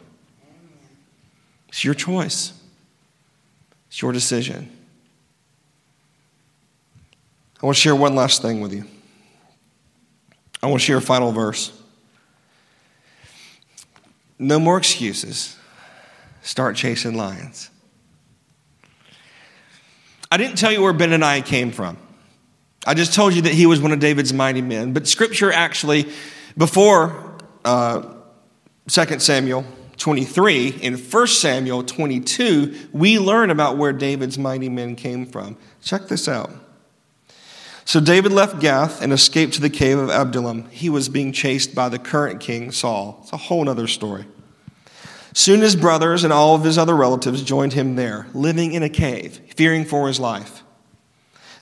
It's 1.68 1.84
your 1.84 1.94
choice, 1.94 2.52
it's 3.88 4.00
your 4.00 4.12
decision. 4.12 4.70
I 7.60 7.66
want 7.66 7.76
to 7.76 7.80
share 7.80 7.94
one 7.94 8.14
last 8.14 8.42
thing 8.42 8.60
with 8.60 8.72
you. 8.72 8.84
I 10.62 10.66
want 10.66 10.80
to 10.80 10.84
share 10.84 10.96
a 10.96 11.02
final 11.02 11.30
verse. 11.30 11.72
No 14.38 14.58
more 14.58 14.78
excuses. 14.78 15.56
Start 16.42 16.74
chasing 16.74 17.16
lions. 17.16 17.70
I 20.32 20.38
didn't 20.38 20.56
tell 20.56 20.72
you 20.72 20.80
where 20.80 20.94
Benaniah 20.94 21.44
came 21.44 21.72
from. 21.72 21.98
I 22.86 22.94
just 22.94 23.12
told 23.12 23.34
you 23.34 23.42
that 23.42 23.52
he 23.52 23.66
was 23.66 23.82
one 23.82 23.92
of 23.92 23.98
David's 23.98 24.32
mighty 24.32 24.62
men. 24.62 24.94
But 24.94 25.06
scripture 25.06 25.52
actually, 25.52 26.10
before 26.56 27.36
uh, 27.66 28.14
2 28.88 29.18
Samuel 29.18 29.66
23, 29.98 30.68
in 30.80 30.96
1 30.96 31.26
Samuel 31.26 31.84
22, 31.84 32.88
we 32.94 33.18
learn 33.18 33.50
about 33.50 33.76
where 33.76 33.92
David's 33.92 34.38
mighty 34.38 34.70
men 34.70 34.96
came 34.96 35.26
from. 35.26 35.58
Check 35.82 36.08
this 36.08 36.26
out. 36.26 36.50
So 37.84 38.00
David 38.00 38.32
left 38.32 38.58
Gath 38.58 39.02
and 39.02 39.12
escaped 39.12 39.52
to 39.56 39.60
the 39.60 39.68
cave 39.68 39.98
of 39.98 40.08
Adullam. 40.08 40.66
He 40.70 40.88
was 40.88 41.10
being 41.10 41.34
chased 41.34 41.74
by 41.74 41.90
the 41.90 41.98
current 41.98 42.40
king, 42.40 42.72
Saul. 42.72 43.18
It's 43.20 43.34
a 43.34 43.36
whole 43.36 43.68
other 43.68 43.86
story. 43.86 44.24
Soon 45.34 45.60
his 45.60 45.76
brothers 45.76 46.24
and 46.24 46.32
all 46.32 46.54
of 46.54 46.64
his 46.64 46.76
other 46.76 46.94
relatives 46.94 47.42
joined 47.42 47.72
him 47.72 47.96
there, 47.96 48.26
living 48.34 48.72
in 48.72 48.82
a 48.82 48.88
cave, 48.88 49.40
fearing 49.56 49.84
for 49.84 50.06
his 50.06 50.20
life. 50.20 50.62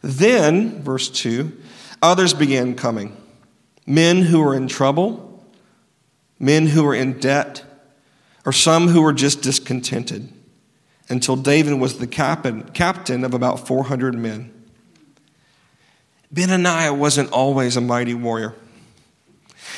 Then, 0.02 0.82
verse 0.82 1.08
2, 1.08 1.56
others 2.02 2.34
began 2.34 2.74
coming 2.74 3.16
men 3.86 4.22
who 4.22 4.40
were 4.40 4.54
in 4.54 4.68
trouble, 4.68 5.44
men 6.38 6.66
who 6.68 6.84
were 6.84 6.94
in 6.94 7.18
debt, 7.18 7.64
or 8.44 8.52
some 8.52 8.88
who 8.88 9.02
were 9.02 9.12
just 9.12 9.42
discontented, 9.42 10.32
until 11.08 11.36
David 11.36 11.74
was 11.74 11.98
the 11.98 12.06
captain 12.06 13.24
of 13.24 13.34
about 13.34 13.66
400 13.66 14.14
men. 14.14 14.52
Benaniah 16.32 16.96
wasn't 16.96 17.32
always 17.32 17.76
a 17.76 17.80
mighty 17.80 18.14
warrior. 18.14 18.54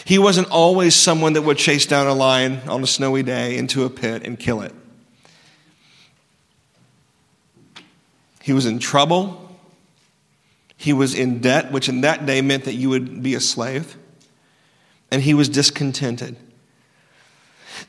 He 0.05 0.19
wasn't 0.19 0.51
always 0.51 0.95
someone 0.95 1.35
that 1.35 1.43
would 1.43 1.59
chase 1.59 1.87
down 1.87 2.07
a 2.07 2.15
lion 2.15 2.61
on 2.69 2.83
a 2.83 2.87
snowy 2.87 3.23
day 3.23 3.57
into 3.57 3.85
a 3.85 3.91
pit 3.91 4.23
and 4.25 4.39
kill 4.39 4.63
it. 4.63 4.75
He 8.43 8.53
was 8.53 8.67
in 8.67 8.81
trouble. 8.81 9.39
He 10.77 10.93
was 10.93 11.15
in 11.15 11.39
debt, 11.39 11.71
which 11.71 11.89
in 11.89 12.01
that 12.01 12.27
day 12.27 12.43
meant 12.43 12.65
that 12.65 12.75
you 12.75 12.89
would 12.89 13.23
be 13.23 13.35
a 13.35 13.41
slave. 13.41 13.97
And 15.13 15.23
he 15.23 15.35
was 15.35 15.49
discontented. 15.49 16.37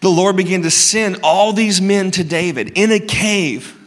The 0.01 0.09
Lord 0.09 0.36
began 0.36 0.61
to 0.61 0.70
send 0.70 1.20
all 1.24 1.53
these 1.53 1.82
men 1.82 2.11
to 2.11 2.24
David 2.24 2.78
in 2.78 2.91
a 2.91 2.99
cave. 2.99 3.80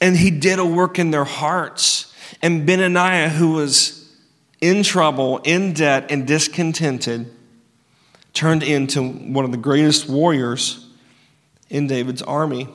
And 0.00 0.16
he 0.16 0.30
did 0.30 0.58
a 0.58 0.64
work 0.64 0.98
in 0.98 1.10
their 1.10 1.24
hearts. 1.24 2.12
And 2.42 2.68
Benaniah, 2.68 3.28
who 3.28 3.52
was 3.52 3.97
in 4.60 4.82
trouble, 4.82 5.38
in 5.38 5.72
debt, 5.72 6.10
and 6.10 6.26
discontented, 6.26 7.32
turned 8.34 8.62
into 8.62 9.02
one 9.02 9.44
of 9.44 9.50
the 9.50 9.56
greatest 9.56 10.08
warriors 10.08 10.86
in 11.68 11.86
David's 11.86 12.22
army 12.22 12.68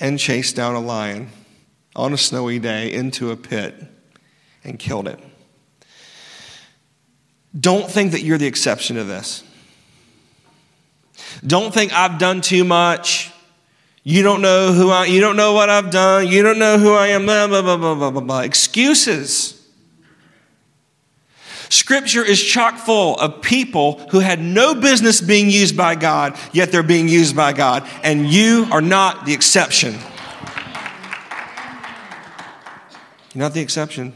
and 0.00 0.18
chased 0.18 0.56
down 0.56 0.74
a 0.74 0.80
lion 0.80 1.28
on 1.96 2.12
a 2.12 2.16
snowy 2.16 2.58
day 2.58 2.92
into 2.92 3.30
a 3.30 3.36
pit 3.36 3.74
and 4.64 4.78
killed 4.78 5.06
it. 5.06 5.20
Don't 7.58 7.88
think 7.88 8.12
that 8.12 8.22
you're 8.22 8.38
the 8.38 8.46
exception 8.46 8.96
to 8.96 9.04
this. 9.04 9.44
Don't 11.46 11.72
think 11.72 11.92
I've 11.92 12.18
done 12.18 12.40
too 12.40 12.64
much. 12.64 13.30
You 14.02 14.22
don't 14.22 14.42
know 14.42 14.72
who 14.72 14.90
I 14.90 15.06
you 15.06 15.20
don't 15.20 15.36
know 15.36 15.52
what 15.52 15.70
I've 15.70 15.90
done. 15.90 16.26
You 16.26 16.42
don't 16.42 16.58
know 16.58 16.78
who 16.78 16.92
I 16.92 17.08
am. 17.08 17.24
Blah 17.24 17.46
blah 17.46 17.62
blah 17.62 17.76
blah 17.76 17.94
blah 17.94 18.10
blah. 18.10 18.20
blah. 18.20 18.40
Excuses. 18.40 19.53
Scripture 21.74 22.24
is 22.24 22.40
chock 22.40 22.78
full 22.78 23.16
of 23.16 23.42
people 23.42 23.98
who 24.10 24.20
had 24.20 24.40
no 24.40 24.76
business 24.76 25.20
being 25.20 25.50
used 25.50 25.76
by 25.76 25.96
God, 25.96 26.38
yet 26.52 26.70
they're 26.70 26.84
being 26.84 27.08
used 27.08 27.34
by 27.34 27.52
God. 27.52 27.84
And 28.04 28.30
you 28.30 28.68
are 28.70 28.80
not 28.80 29.26
the 29.26 29.32
exception. 29.32 29.94
You're 33.34 33.42
not 33.42 33.54
the 33.54 33.60
exception. 33.60 34.12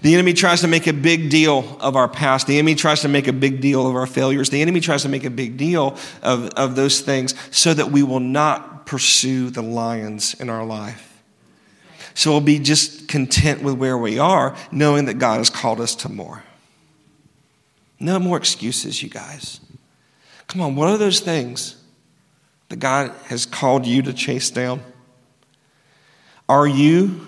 The 0.00 0.14
enemy 0.14 0.32
tries 0.32 0.62
to 0.62 0.68
make 0.68 0.86
a 0.86 0.94
big 0.94 1.28
deal 1.28 1.76
of 1.80 1.96
our 1.96 2.08
past. 2.08 2.46
The 2.46 2.56
enemy 2.58 2.74
tries 2.74 3.02
to 3.02 3.08
make 3.08 3.28
a 3.28 3.32
big 3.34 3.60
deal 3.60 3.86
of 3.86 3.94
our 3.94 4.06
failures. 4.06 4.48
The 4.48 4.62
enemy 4.62 4.80
tries 4.80 5.02
to 5.02 5.10
make 5.10 5.24
a 5.24 5.30
big 5.30 5.58
deal 5.58 5.98
of, 6.22 6.48
of 6.54 6.76
those 6.76 7.02
things 7.02 7.34
so 7.50 7.74
that 7.74 7.90
we 7.90 8.02
will 8.02 8.20
not 8.20 8.86
pursue 8.86 9.50
the 9.50 9.62
lions 9.62 10.32
in 10.40 10.48
our 10.48 10.64
life. 10.64 11.13
So 12.14 12.30
we'll 12.30 12.40
be 12.40 12.60
just 12.60 13.08
content 13.08 13.62
with 13.62 13.74
where 13.74 13.98
we 13.98 14.18
are, 14.18 14.56
knowing 14.70 15.06
that 15.06 15.14
God 15.14 15.38
has 15.38 15.50
called 15.50 15.80
us 15.80 15.94
to 15.96 16.08
more. 16.08 16.44
No 17.98 18.18
more 18.18 18.36
excuses, 18.36 19.02
you 19.02 19.08
guys. 19.08 19.60
Come 20.46 20.60
on, 20.60 20.76
what 20.76 20.88
are 20.88 20.98
those 20.98 21.20
things 21.20 21.76
that 22.68 22.76
God 22.76 23.12
has 23.26 23.46
called 23.46 23.86
you 23.86 24.02
to 24.02 24.12
chase 24.12 24.50
down? 24.50 24.80
Are 26.48 26.66
you 26.66 27.20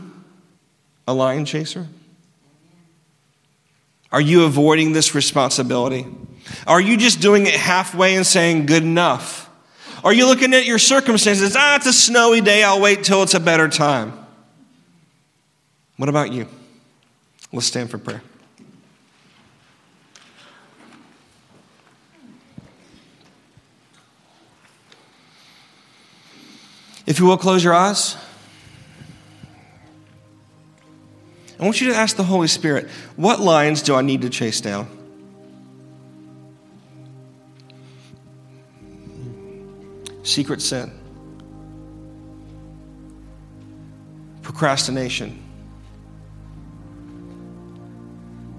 a 1.08 1.14
lion 1.14 1.44
chaser? 1.44 1.86
Are 4.12 4.20
you 4.20 4.44
avoiding 4.44 4.92
this 4.92 5.14
responsibility? 5.14 6.06
Are 6.66 6.80
you 6.80 6.96
just 6.96 7.20
doing 7.20 7.46
it 7.46 7.54
halfway 7.54 8.14
and 8.14 8.26
saying 8.26 8.66
good 8.66 8.82
enough? 8.82 9.50
Are 10.04 10.12
you 10.12 10.26
looking 10.26 10.54
at 10.54 10.66
your 10.66 10.78
circumstances? 10.78 11.56
Ah, 11.58 11.76
it's 11.76 11.86
a 11.86 11.92
snowy 11.92 12.40
day. 12.40 12.62
I'll 12.62 12.80
wait 12.80 13.02
till 13.02 13.22
it's 13.22 13.34
a 13.34 13.40
better 13.40 13.68
time. 13.68 14.25
What 15.96 16.08
about 16.08 16.32
you? 16.32 16.46
Let's 17.52 17.66
stand 17.66 17.90
for 17.90 17.98
prayer. 17.98 18.22
If 27.06 27.20
you 27.20 27.26
will, 27.26 27.36
close 27.36 27.62
your 27.62 27.72
eyes. 27.72 28.16
I 31.58 31.64
want 31.64 31.80
you 31.80 31.88
to 31.90 31.96
ask 31.96 32.16
the 32.16 32.24
Holy 32.24 32.48
Spirit, 32.48 32.90
what 33.14 33.40
lions 33.40 33.80
do 33.80 33.94
I 33.94 34.02
need 34.02 34.22
to 34.22 34.28
chase 34.28 34.60
down? 34.60 34.88
Secret 40.22 40.60
sin, 40.60 40.90
procrastination. 44.42 45.45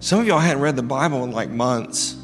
Some 0.07 0.21
of 0.21 0.25
y'all 0.25 0.39
hadn't 0.39 0.61
read 0.61 0.77
the 0.77 0.83
Bible 0.83 1.25
in 1.25 1.33
like 1.33 1.49
months. 1.49 2.15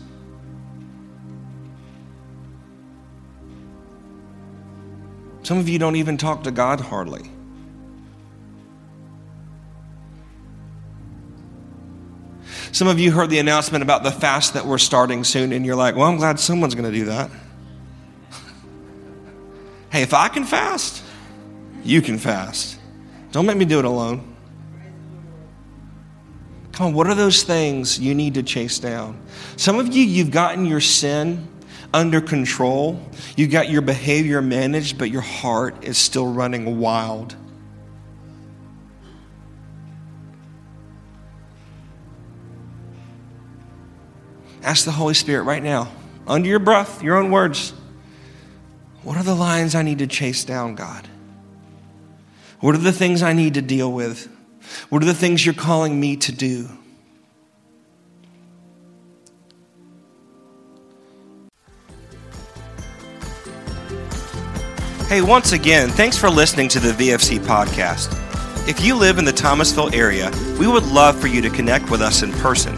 Some 5.42 5.58
of 5.58 5.68
you 5.68 5.78
don't 5.80 5.98
even 5.98 6.18
talk 6.18 6.44
to 6.44 6.52
God 6.52 6.80
hardly. 6.80 7.30
Some 12.72 12.88
of 12.88 13.02
you 13.02 13.12
heard 13.12 13.30
the 13.30 13.40
announcement 13.40 13.82
about 13.84 14.04
the 14.04 14.12
fast 14.12 14.54
that 14.54 14.66
we're 14.66 14.78
starting 14.78 15.26
soon, 15.26 15.52
and 15.52 15.66
you're 15.66 15.76
like, 15.76 15.98
well, 15.98 16.08
I'm 16.08 16.16
glad 16.16 16.40
someone's 16.40 16.76
going 16.76 16.90
to 16.90 16.98
do 16.98 17.04
that. 17.08 17.30
hey, 19.90 20.04
if 20.04 20.14
I 20.14 20.30
can 20.30 20.46
fast, 20.46 21.04
you 21.84 22.02
can 22.02 22.18
fast. 22.18 22.80
Don't 23.34 23.46
make 23.46 23.58
me 23.58 23.66
do 23.66 23.80
it 23.80 23.84
alone. 23.84 24.33
Come 26.74 26.88
on, 26.88 26.94
what 26.94 27.06
are 27.06 27.14
those 27.14 27.44
things 27.44 28.00
you 28.00 28.16
need 28.16 28.34
to 28.34 28.44
chase 28.44 28.80
down? 28.80 29.20
Some 29.58 29.78
of 29.78 29.96
you, 29.96 30.04
you've 30.04 30.32
gotten 30.32 30.66
your 30.66 30.82
sin 30.82 31.48
under 31.94 32.20
control, 32.20 33.00
you've 33.38 33.52
got 33.52 33.70
your 33.70 33.84
behavior 33.84 34.42
managed, 34.42 34.98
but 34.98 35.12
your 35.12 35.22
heart 35.22 35.84
is 35.84 36.00
still 36.00 36.26
running 36.34 36.80
wild. 36.80 37.36
Ask 44.64 44.86
the 44.86 44.92
Holy 44.92 45.14
Spirit 45.14 45.44
right 45.44 45.62
now, 45.62 45.92
under 46.26 46.50
your 46.50 46.58
breath, 46.58 47.04
your 47.04 47.18
own 47.18 47.30
words. 47.30 47.74
What 49.04 49.16
are 49.18 49.24
the 49.24 49.36
lines 49.36 49.76
I 49.76 49.84
need 49.84 50.00
to 50.00 50.08
chase 50.08 50.44
down, 50.44 50.74
God? 50.74 51.08
What 52.62 52.74
are 52.74 52.80
the 52.80 52.94
things 52.94 53.22
I 53.22 53.34
need 53.34 53.54
to 53.54 53.62
deal 53.62 53.92
with? 53.92 54.33
What 54.90 55.02
are 55.02 55.06
the 55.06 55.14
things 55.14 55.46
you're 55.46 55.54
calling 55.54 56.00
me 56.00 56.16
to 56.18 56.32
do? 56.32 56.70
Hey, 65.08 65.22
once 65.22 65.52
again, 65.52 65.90
thanks 65.90 66.18
for 66.18 66.30
listening 66.30 66.70
to 66.70 66.80
the 66.80 66.92
VFC 66.92 67.38
podcast. 67.38 68.20
If 68.68 68.84
you 68.84 68.96
live 68.96 69.20
in 69.20 69.26
the 69.26 69.32
Thomasville 69.32 69.94
area, 69.94 70.32
we 70.58 70.68
would 70.68 70.86
love 70.88 71.20
for 71.20 71.28
you 71.28 71.42
to 71.42 71.50
connect 71.50 71.92
with 71.92 72.02
us 72.02 72.24
in 72.24 72.32
person. 72.32 72.76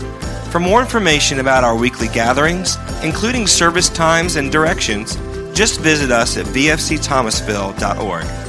For 0.51 0.59
more 0.59 0.81
information 0.81 1.39
about 1.39 1.63
our 1.63 1.77
weekly 1.77 2.07
gatherings, 2.09 2.77
including 3.03 3.47
service 3.47 3.87
times 3.87 4.35
and 4.35 4.51
directions, 4.51 5.15
just 5.53 5.79
visit 5.79 6.11
us 6.11 6.35
at 6.37 6.45
vfcthomasville.org. 6.47 8.44